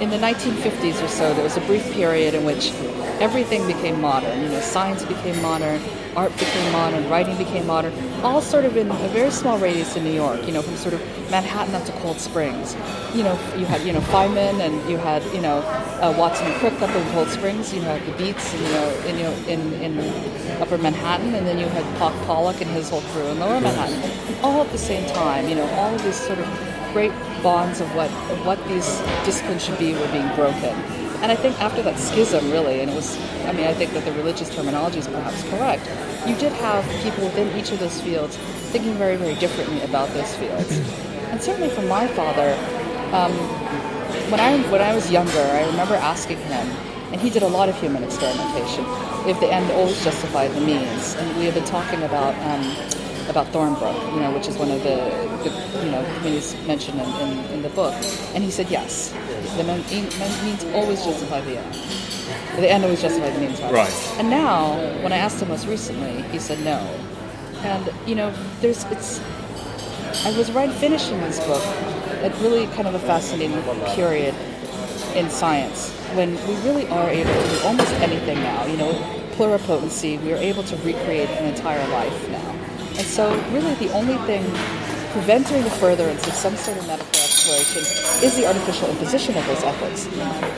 in 0.00 0.10
the 0.10 0.18
1950s 0.18 1.02
or 1.02 1.08
so, 1.08 1.34
there 1.34 1.44
was 1.44 1.56
a 1.56 1.60
brief 1.62 1.84
period 1.92 2.34
in 2.34 2.44
which 2.44 2.72
everything 3.20 3.66
became 3.66 4.00
modern. 4.00 4.42
You 4.42 4.48
know, 4.48 4.60
science 4.60 5.04
became 5.04 5.40
modern, 5.42 5.80
art 6.16 6.32
became 6.38 6.72
modern, 6.72 7.08
writing 7.08 7.36
became 7.36 7.66
modern, 7.66 7.92
all 8.22 8.40
sort 8.40 8.64
of 8.64 8.76
in 8.76 8.90
a 8.90 9.08
very 9.08 9.30
small 9.30 9.58
radius 9.58 9.96
in 9.96 10.04
New 10.04 10.12
York, 10.12 10.46
you 10.46 10.52
know, 10.52 10.62
from 10.62 10.76
sort 10.76 10.94
of 10.94 11.00
Manhattan 11.30 11.74
up 11.74 11.84
to 11.84 11.92
Cold 11.92 12.18
Springs. 12.18 12.76
You 13.14 13.22
know, 13.22 13.32
you 13.56 13.64
had, 13.64 13.82
you 13.82 13.92
know, 13.92 14.00
Feynman 14.00 14.60
and 14.60 14.90
you 14.90 14.96
had, 14.96 15.22
you 15.34 15.40
know, 15.40 15.58
uh, 16.00 16.14
Watson 16.18 16.46
and 16.46 16.54
Crick 16.56 16.80
up 16.82 16.94
in 16.94 17.12
Cold 17.12 17.28
Springs, 17.28 17.72
you 17.72 17.80
had 17.82 18.04
the 18.06 18.12
Beats, 18.12 18.52
and, 18.54 18.62
you 18.62 18.72
know, 18.72 18.88
in, 19.06 19.18
you 19.18 19.22
know, 19.24 19.32
in, 19.46 19.98
in 19.98 20.62
Upper 20.62 20.78
Manhattan, 20.78 21.34
and 21.34 21.46
then 21.46 21.58
you 21.58 21.66
had 21.66 21.84
Pollock 22.26 22.60
and 22.60 22.70
his 22.70 22.90
whole 22.90 23.02
crew 23.12 23.26
in 23.26 23.38
Lower 23.38 23.60
Manhattan, 23.60 24.44
all 24.44 24.62
at 24.62 24.70
the 24.72 24.78
same 24.78 25.08
time, 25.10 25.48
you 25.48 25.54
know, 25.54 25.68
all 25.72 25.94
of 25.94 26.02
these 26.02 26.16
sort 26.16 26.38
of 26.38 26.46
great 26.92 27.12
bonds 27.42 27.80
of 27.80 27.94
what, 27.94 28.10
of 28.30 28.44
what 28.44 28.58
these 28.68 28.98
disciplines 29.24 29.64
should 29.64 29.78
be 29.78 29.92
were 29.94 30.08
being 30.12 30.34
broken. 30.34 30.99
And 31.22 31.30
I 31.30 31.36
think 31.36 31.60
after 31.60 31.82
that 31.82 31.98
schism, 31.98 32.50
really, 32.50 32.80
and 32.80 32.90
it 32.90 32.94
was, 32.94 33.18
I 33.44 33.52
mean, 33.52 33.66
I 33.66 33.74
think 33.74 33.92
that 33.92 34.04
the 34.04 34.12
religious 34.12 34.48
terminology 34.54 34.98
is 34.98 35.06
perhaps 35.06 35.42
correct, 35.50 35.86
you 36.26 36.34
did 36.36 36.52
have 36.52 36.84
people 37.02 37.24
within 37.24 37.54
each 37.58 37.72
of 37.72 37.78
those 37.78 38.00
fields 38.00 38.36
thinking 38.72 38.94
very, 38.94 39.16
very 39.16 39.34
differently 39.34 39.82
about 39.82 40.08
those 40.10 40.34
fields. 40.36 40.78
And 41.30 41.42
certainly 41.42 41.68
for 41.68 41.82
my 41.82 42.06
father, 42.08 42.54
um, 43.14 43.32
when, 44.30 44.40
I, 44.40 44.58
when 44.70 44.80
I 44.80 44.94
was 44.94 45.10
younger, 45.10 45.40
I 45.40 45.66
remember 45.66 45.94
asking 45.94 46.38
him, 46.38 46.66
and 47.12 47.20
he 47.20 47.28
did 47.28 47.42
a 47.42 47.48
lot 47.48 47.68
of 47.68 47.78
human 47.80 48.02
experimentation, 48.02 48.84
if 49.28 49.38
the 49.40 49.52
end 49.52 49.70
always 49.72 50.02
justified 50.02 50.52
the 50.52 50.60
means. 50.60 51.14
And 51.16 51.38
we 51.38 51.44
have 51.44 51.54
been 51.54 51.64
talking 51.64 52.02
about 52.02 52.34
um, 52.46 52.62
about 53.30 53.46
Thornbrook, 53.48 54.14
you 54.14 54.20
know, 54.20 54.34
which 54.34 54.48
is 54.48 54.56
one 54.56 54.70
of 54.70 54.82
the, 54.82 54.96
the 55.44 55.84
you 55.84 55.90
know 55.90 56.04
communities 56.16 56.54
mentioned 56.66 57.00
in, 57.00 57.08
in, 57.28 57.44
in, 57.52 57.62
the 57.62 57.70
book. 57.70 57.94
And 58.34 58.42
he 58.44 58.50
said 58.50 58.68
yes, 58.68 59.10
the 59.56 59.64
means 59.64 60.64
always 60.74 61.04
justify 61.04 61.40
the 61.40 61.58
end. 61.58 61.74
The 62.56 62.70
end 62.70 62.84
always 62.84 63.00
justify 63.00 63.30
the 63.30 63.40
means. 63.40 63.60
Right. 63.62 63.92
And 64.18 64.28
now, 64.28 64.76
when 65.02 65.12
I 65.12 65.16
asked 65.16 65.40
him 65.40 65.48
most 65.48 65.66
recently, 65.66 66.22
he 66.30 66.38
said 66.38 66.60
no. 66.64 66.78
And 67.62 67.90
you 68.06 68.14
know, 68.14 68.34
there's 68.60 68.84
it's. 68.84 69.20
I 70.26 70.36
was 70.36 70.50
right 70.50 70.72
finishing 70.72 71.20
this 71.20 71.38
book 71.46 71.62
at 72.24 72.36
really 72.40 72.66
kind 72.74 72.88
of 72.88 72.94
a 72.94 72.98
fascinating 72.98 73.62
period 73.94 74.34
in 75.14 75.30
science 75.30 75.90
when 76.14 76.34
we 76.46 76.54
really 76.66 76.86
are 76.88 77.08
able 77.08 77.32
to 77.32 77.48
do 77.48 77.60
almost 77.64 77.92
anything 77.94 78.40
now. 78.40 78.66
You 78.66 78.76
know, 78.76 78.92
pluripotency, 79.36 80.20
we 80.22 80.32
are 80.32 80.36
able 80.36 80.62
to 80.64 80.76
recreate 80.76 81.30
an 81.30 81.46
entire 81.46 81.86
life 81.88 82.28
now. 82.28 82.49
And 83.00 83.08
so, 83.08 83.32
really, 83.50 83.72
the 83.76 83.90
only 83.94 84.18
thing 84.26 84.44
preventing 85.12 85.64
the 85.64 85.70
furtherance 85.70 86.26
of 86.26 86.34
some 86.34 86.54
sort 86.54 86.76
of 86.76 86.86
medical 86.86 87.08
exploration 87.08 87.80
is 88.22 88.36
the 88.36 88.46
artificial 88.46 88.90
imposition 88.90 89.34
of 89.38 89.46
those 89.46 89.62
ethics. 89.62 90.04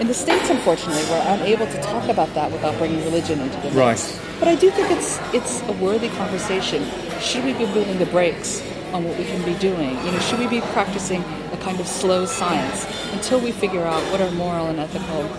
In 0.00 0.08
the 0.08 0.14
States, 0.14 0.50
unfortunately, 0.50 1.04
we're 1.04 1.22
unable 1.24 1.66
to 1.66 1.82
talk 1.82 2.08
about 2.08 2.34
that 2.34 2.50
without 2.50 2.76
bringing 2.78 2.98
religion 3.04 3.38
into 3.38 3.56
the 3.58 3.70
mix. 3.70 3.76
Right. 3.76 4.20
But 4.40 4.48
I 4.48 4.56
do 4.56 4.72
think 4.72 4.90
it's 4.90 5.20
it's 5.32 5.62
a 5.68 5.72
worthy 5.74 6.08
conversation. 6.08 6.84
Should 7.20 7.44
we 7.44 7.52
be 7.52 7.64
building 7.66 7.98
the 7.98 8.06
brakes 8.06 8.60
on 8.92 9.04
what 9.04 9.16
we 9.16 9.24
can 9.24 9.40
be 9.44 9.54
doing? 9.60 9.90
You 10.04 10.10
know, 10.10 10.18
should 10.18 10.40
we 10.40 10.48
be 10.48 10.62
practicing 10.72 11.22
a 11.52 11.56
kind 11.58 11.78
of 11.78 11.86
slow 11.86 12.26
science 12.26 12.88
until 13.12 13.38
we 13.38 13.52
figure 13.52 13.84
out 13.84 14.02
what 14.10 14.20
our 14.20 14.32
moral 14.32 14.66
and 14.66 14.80
ethical 14.80 15.30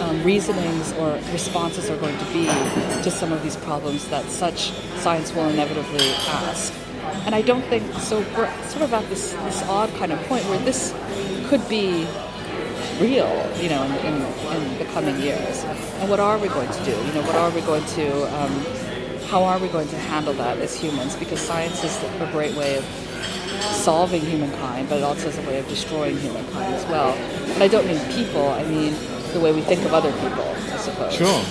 um, 0.00 0.22
reasonings 0.24 0.92
or 0.94 1.12
responses 1.32 1.90
are 1.90 1.96
going 1.98 2.16
to 2.18 2.24
be 2.26 2.44
to 3.02 3.10
some 3.10 3.32
of 3.32 3.42
these 3.42 3.56
problems 3.56 4.08
that 4.08 4.24
such 4.26 4.72
science 4.98 5.32
will 5.34 5.48
inevitably 5.48 6.08
ask. 6.28 6.72
And 7.26 7.34
I 7.34 7.42
don't 7.42 7.64
think 7.66 7.92
so. 7.94 8.20
We're 8.36 8.50
sort 8.68 8.82
of 8.82 8.94
at 8.94 9.08
this 9.08 9.32
this 9.32 9.62
odd 9.64 9.90
kind 9.96 10.12
of 10.12 10.18
point 10.26 10.44
where 10.46 10.58
this 10.60 10.94
could 11.48 11.66
be 11.68 12.06
real, 13.00 13.30
you 13.60 13.68
know, 13.68 13.82
in, 13.82 14.14
in, 14.14 14.62
in 14.62 14.78
the 14.78 14.84
coming 14.92 15.18
years. 15.20 15.64
And 16.00 16.10
what 16.10 16.20
are 16.20 16.38
we 16.38 16.48
going 16.48 16.70
to 16.70 16.84
do? 16.84 16.90
You 16.90 17.12
know, 17.14 17.22
what 17.22 17.36
are 17.36 17.50
we 17.50 17.60
going 17.62 17.84
to? 17.84 18.40
Um, 18.40 18.52
how 19.28 19.44
are 19.44 19.58
we 19.60 19.68
going 19.68 19.88
to 19.88 19.96
handle 19.96 20.32
that 20.34 20.58
as 20.58 20.76
humans? 20.78 21.14
Because 21.16 21.40
science 21.40 21.84
is 21.84 22.02
a 22.20 22.28
great 22.32 22.54
way 22.56 22.76
of 22.76 22.84
solving 23.60 24.22
humankind, 24.22 24.88
but 24.88 24.98
it 24.98 25.04
also 25.04 25.28
is 25.28 25.38
a 25.38 25.42
way 25.42 25.58
of 25.58 25.68
destroying 25.68 26.16
humankind 26.18 26.74
as 26.74 26.84
well. 26.86 27.14
And 27.54 27.62
I 27.62 27.68
don't 27.68 27.86
mean 27.86 28.00
people, 28.12 28.48
I 28.48 28.64
mean 28.64 28.94
the 29.32 29.40
way 29.40 29.52
we 29.52 29.62
think 29.62 29.84
of 29.84 29.94
other 29.94 30.12
people, 30.12 30.42
I 30.42 30.76
suppose. 30.76 31.14
Sure. 31.14 31.42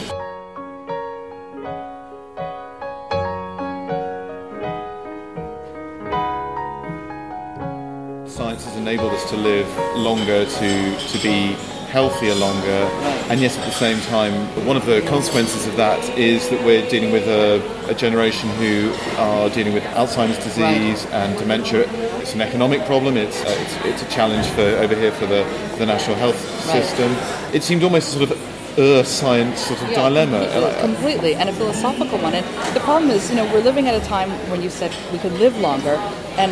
Science 8.28 8.66
has 8.66 8.76
enabled 8.78 9.14
us 9.14 9.30
to 9.30 9.38
live 9.38 9.68
longer, 9.96 10.46
to, 10.46 10.98
to 10.98 11.24
be 11.24 11.56
healthier 11.90 12.36
longer, 12.36 12.88
and 13.30 13.40
yet 13.40 13.58
at 13.58 13.66
the 13.66 13.72
same 13.72 14.00
time, 14.02 14.34
one 14.66 14.78
of 14.78 14.86
the 14.86 15.02
consequences 15.08 15.66
of 15.66 15.76
that 15.76 16.18
is 16.18 16.50
that 16.50 16.64
we're 16.64 16.88
dealing 16.90 17.12
with 17.12 17.28
a, 17.28 17.90
a 17.90 17.96
generation 17.96 18.50
who 18.52 18.94
are 19.18 19.50
dealing 19.50 19.74
with 19.74 19.84
Alzheimer's 19.96 20.38
disease 20.38 21.06
right. 21.06 21.14
and 21.14 21.38
dementia. 21.40 21.90
It's 22.20 22.34
an 22.34 22.42
economic 22.42 22.86
problem. 22.86 23.18
It's, 23.18 23.42
uh, 23.44 23.56
it's, 23.60 23.86
it's 23.86 24.02
a 24.04 24.16
challenge 24.16 24.46
for 24.48 24.62
over 24.62 24.96
here 24.96 25.12
for 25.12 25.26
the, 25.26 25.44
the 25.80 25.86
national 25.86 26.16
health 26.18 26.59
right. 26.70 26.84
system. 26.84 27.16
It 27.54 27.64
seemed 27.64 27.84
almost 27.84 28.16
a 28.16 28.18
sort 28.18 28.32
of 28.32 28.80
earth 28.80 29.08
science 29.08 29.60
sort 29.60 29.82
of 29.82 29.90
yeah, 29.90 29.96
dilemma. 29.96 30.40
Completely, 30.50 30.82
completely, 30.82 31.36
and 31.36 31.50
a 31.50 31.54
philosophical 31.54 32.18
one. 32.20 32.34
And 32.34 32.46
the 32.76 32.80
problem 32.82 33.12
is, 33.12 33.30
you 33.30 33.36
know, 33.36 33.46
we're 33.54 33.64
living 33.64 33.88
at 33.88 33.96
a 33.96 34.06
time 34.06 34.30
when 34.50 34.62
you 34.62 34.70
said 34.70 34.96
we 35.12 35.20
could 35.20 35.34
live 35.34 35.58
longer, 35.58 35.96
and 36.38 36.52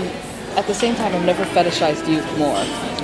at 0.58 0.66
the 0.68 0.74
same 0.74 0.96
time, 0.96 1.14
I've 1.14 1.26
never 1.26 1.46
fetishized 1.46 2.08
youth 2.10 2.28
more. 2.38 2.64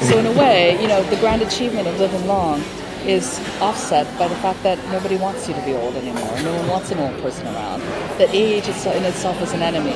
So 0.09 0.17
in 0.17 0.25
a 0.25 0.31
way, 0.31 0.77
you 0.81 0.87
know, 0.87 1.03
the 1.03 1.17
grand 1.17 1.41
achievement 1.41 1.87
of 1.87 1.99
living 1.99 2.25
long 2.27 2.63
is 3.05 3.39
offset 3.59 4.07
by 4.17 4.27
the 4.27 4.35
fact 4.37 4.63
that 4.63 4.77
nobody 4.89 5.17
wants 5.17 5.47
you 5.47 5.53
to 5.53 5.61
be 5.61 5.73
old 5.73 5.95
anymore. 5.95 6.41
No 6.41 6.55
one 6.55 6.67
wants 6.69 6.89
an 6.91 6.99
old 6.99 7.21
person 7.21 7.45
around. 7.47 7.81
That 8.17 8.29
age 8.33 8.67
in 8.67 9.03
itself 9.03 9.41
is 9.41 9.51
an 9.53 9.61
enemy, 9.61 9.91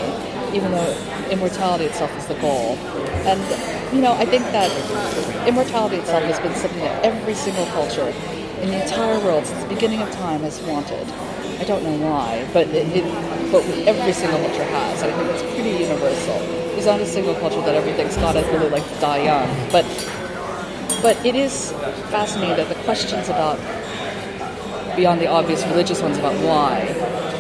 even 0.54 0.72
though 0.72 1.28
immortality 1.30 1.86
itself 1.86 2.16
is 2.18 2.26
the 2.28 2.36
goal. 2.36 2.78
And, 3.28 3.94
you 3.94 4.02
know, 4.02 4.14
I 4.14 4.26
think 4.26 4.44
that 4.52 4.72
immortality 5.48 5.98
itself 5.98 6.24
has 6.24 6.40
been 6.40 6.56
something 6.56 6.80
that 6.80 7.04
every 7.04 7.34
single 7.34 7.66
culture 7.68 8.14
in 8.62 8.70
the 8.70 8.82
entire 8.82 9.20
world 9.20 9.46
since 9.46 9.62
the 9.64 9.70
beginning 9.70 10.02
of 10.02 10.12
time 10.12 10.42
has 10.42 10.62
wanted. 10.62 11.08
I 11.60 11.64
don't 11.64 11.84
know 11.84 11.98
why, 12.08 12.48
but 12.54 12.68
it, 12.68 12.88
it 12.96 13.52
but 13.52 13.64
every 13.88 14.14
single 14.14 14.40
culture 14.40 14.64
has. 14.64 15.04
I 15.04 15.12
think 15.12 15.30
it's 15.32 15.44
pretty 15.44 15.84
universal. 15.84 16.40
There's 16.74 16.86
not 16.86 17.00
a 17.00 17.06
single 17.06 17.36
culture 17.36 17.62
that 17.62 17.76
ever 17.76 17.92
thinks 17.94 18.16
God, 18.18 18.36
I'd 18.36 18.46
really 18.54 18.70
like 18.70 18.88
to 18.88 19.00
die 19.00 19.24
young. 19.24 19.72
But 19.72 19.86
but 21.02 21.24
it 21.26 21.36
is 21.36 21.72
fascinating 22.10 22.58
that 22.58 22.70
the 22.70 22.76
questions 22.84 23.30
about 23.30 23.58
beyond 24.96 25.22
the 25.22 25.28
obvious 25.28 25.64
religious 25.68 26.02
ones 26.02 26.18
about 26.18 26.34
why 26.44 26.80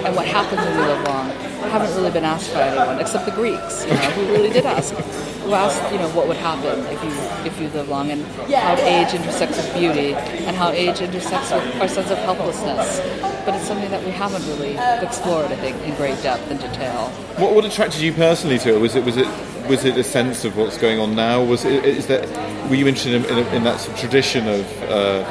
and 0.06 0.16
what 0.16 0.28
happens 0.28 0.62
when 0.62 0.78
we 0.78 0.84
live 0.84 1.04
long 1.08 1.47
haven't 1.68 1.96
really 1.96 2.12
been 2.12 2.24
asked 2.24 2.54
by 2.54 2.68
anyone 2.68 3.00
except 3.00 3.26
the 3.26 3.32
Greeks, 3.32 3.86
you 3.86 3.92
know, 3.92 4.12
who 4.12 4.32
really 4.34 4.50
did 4.50 4.66
ask, 4.66 4.94
who 4.94 5.54
asked, 5.54 5.92
you 5.92 6.00
know, 6.00 6.10
what 6.10 6.28
would 6.28 6.38
happen 6.38 6.80
if 6.88 7.04
you 7.04 7.12
if 7.46 7.60
you 7.60 7.70
live 7.70 7.90
long, 7.90 8.12
and 8.12 8.26
how 8.26 8.76
age 8.76 9.14
intersects 9.14 9.58
with 9.58 9.74
beauty, 9.74 10.14
and 10.14 10.56
how 10.56 10.70
age 10.70 11.02
intersects 11.02 11.52
with 11.52 11.82
our 11.82 11.88
sense 11.88 12.12
of 12.12 12.18
helplessness. 12.20 13.00
But 13.46 13.56
it's 13.56 13.66
something 13.66 13.90
that 13.92 14.04
we 14.04 14.12
haven't 14.12 14.46
really 14.48 14.78
explored, 15.06 15.52
I 15.52 15.56
think, 15.56 15.78
in 15.84 15.96
great 15.96 16.22
depth 16.22 16.50
and 16.52 16.60
detail. 16.60 17.10
What, 17.38 17.56
what 17.56 17.66
attracted 17.66 18.02
you 18.02 18.12
personally 18.12 18.60
to 18.60 18.76
it? 18.76 18.80
Was 18.80 18.96
it 18.96 19.06
was 19.06 19.18
it 19.18 19.28
was 19.68 19.86
it 19.86 19.98
a 19.98 20.04
sense 20.04 20.46
of 20.46 20.58
what's 20.58 20.78
going 20.78 21.00
on 21.00 21.16
now? 21.16 21.44
Was 21.44 21.66
it 21.66 21.86
is 21.86 22.08
that 22.08 22.28
were 22.70 22.76
you 22.76 22.88
interested 22.88 23.14
in, 23.14 23.26
in, 23.38 23.46
in 23.54 23.64
that 23.64 23.80
sort 23.80 23.94
of 23.94 24.00
tradition 24.00 24.48
of 24.48 24.84
uh, 24.84 25.24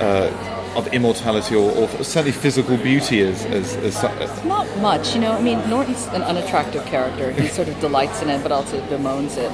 uh, 0.00 0.53
of 0.76 0.86
immortality 0.88 1.54
or, 1.54 1.70
or, 1.72 1.88
certainly 2.04 2.32
physical 2.32 2.76
beauty 2.76 3.20
as, 3.20 3.44
as, 3.46 3.76
as, 3.76 4.44
not 4.44 4.66
much 4.78 5.14
you 5.14 5.20
know 5.20 5.32
i 5.32 5.40
mean 5.40 5.58
norton's 5.68 6.06
an 6.08 6.22
unattractive 6.22 6.84
character. 6.86 7.30
He 7.32 7.48
sort 7.48 7.68
of 7.68 7.78
delights 7.80 8.22
in 8.22 8.30
it 8.30 8.42
but 8.42 8.52
also 8.52 8.80
bemoans 8.88 9.36
it. 9.36 9.50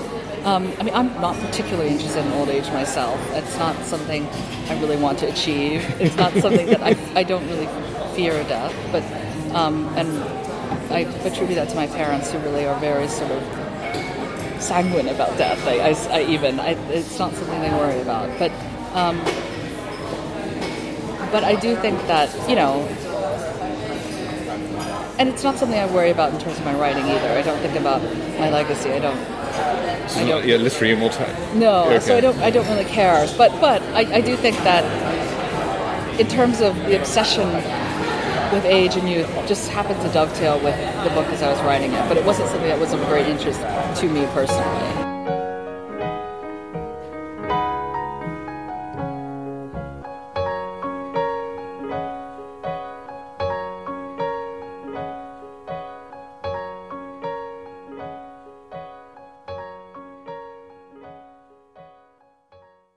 Um, 0.46 0.72
i 0.78 0.82
mean 0.82 0.94
i'm 0.94 1.12
not 1.20 1.36
particularly 1.36 1.90
interested 1.90 2.24
in 2.24 2.32
old 2.32 2.48
age 2.48 2.68
myself. 2.68 3.18
It's 3.32 3.56
not 3.58 3.76
something 3.84 4.26
i 4.68 4.80
really 4.80 4.96
want 4.96 5.18
to 5.20 5.28
achieve. 5.28 5.84
It's 6.00 6.16
not 6.16 6.32
something 6.34 6.66
that 6.66 6.82
I, 6.82 6.96
I 7.14 7.22
don't 7.22 7.46
really 7.48 7.68
fear 8.14 8.32
death 8.44 8.74
but 8.92 9.02
um, 9.54 9.86
and 9.96 10.08
i 10.92 11.00
attribute 11.26 11.56
that 11.56 11.68
to 11.68 11.76
my 11.76 11.86
parents 11.86 12.32
who 12.32 12.38
really 12.38 12.66
are 12.66 12.78
very 12.80 13.08
sort 13.08 13.30
of 13.30 13.42
sanguine 14.60 15.08
about 15.08 15.36
death. 15.38 15.66
I, 15.66 15.90
I, 15.90 16.18
I 16.18 16.22
even 16.26 16.58
it's 16.60 17.18
not 17.18 17.32
something 17.34 17.60
they 17.60 17.70
worry 17.70 18.00
about. 18.00 18.38
But 18.38 18.52
um, 18.94 19.18
but 21.30 21.44
I 21.44 21.54
do 21.54 21.76
think 21.76 21.98
that, 22.06 22.28
you 22.48 22.56
know, 22.56 22.86
and 25.20 25.28
it's 25.28 25.44
not 25.44 25.58
something 25.58 25.78
I 25.78 25.84
worry 25.86 26.10
about 26.10 26.32
in 26.32 26.40
terms 26.40 26.58
of 26.58 26.64
my 26.64 26.74
writing 26.74 27.04
either. 27.04 27.28
I 27.28 27.42
don't 27.42 27.58
think 27.60 27.78
about 27.78 28.02
my 28.38 28.48
legacy. 28.48 28.90
I 28.90 28.98
don't. 28.98 29.18
I 29.18 30.26
don't 30.26 30.48
yeah, 30.48 30.56
literary 30.56 30.94
immortality. 30.94 31.58
No, 31.58 31.84
okay. 31.84 32.00
so 32.00 32.16
I 32.16 32.20
don't. 32.20 32.38
I 32.38 32.50
don't 32.50 32.66
really 32.68 32.86
care. 32.86 33.28
But 33.36 33.60
but 33.60 33.82
I, 33.92 34.14
I 34.14 34.20
do 34.22 34.34
think 34.34 34.56
that 34.58 34.82
in 36.18 36.26
terms 36.26 36.62
of 36.62 36.74
the 36.86 36.98
obsession 36.98 37.52
with 38.50 38.64
age 38.64 38.96
and 38.96 39.10
youth, 39.10 39.28
just 39.46 39.68
happened 39.68 40.00
to 40.00 40.08
dovetail 40.08 40.58
with 40.60 40.76
the 41.04 41.10
book 41.10 41.26
as 41.26 41.42
I 41.42 41.52
was 41.52 41.60
writing 41.60 41.92
it. 41.92 42.08
But 42.08 42.16
it 42.16 42.24
wasn't 42.24 42.48
something 42.48 42.68
that 42.68 42.80
was 42.80 42.94
of 42.94 43.06
great 43.06 43.26
interest 43.26 43.60
to 44.00 44.08
me 44.08 44.24
personally. 44.32 45.09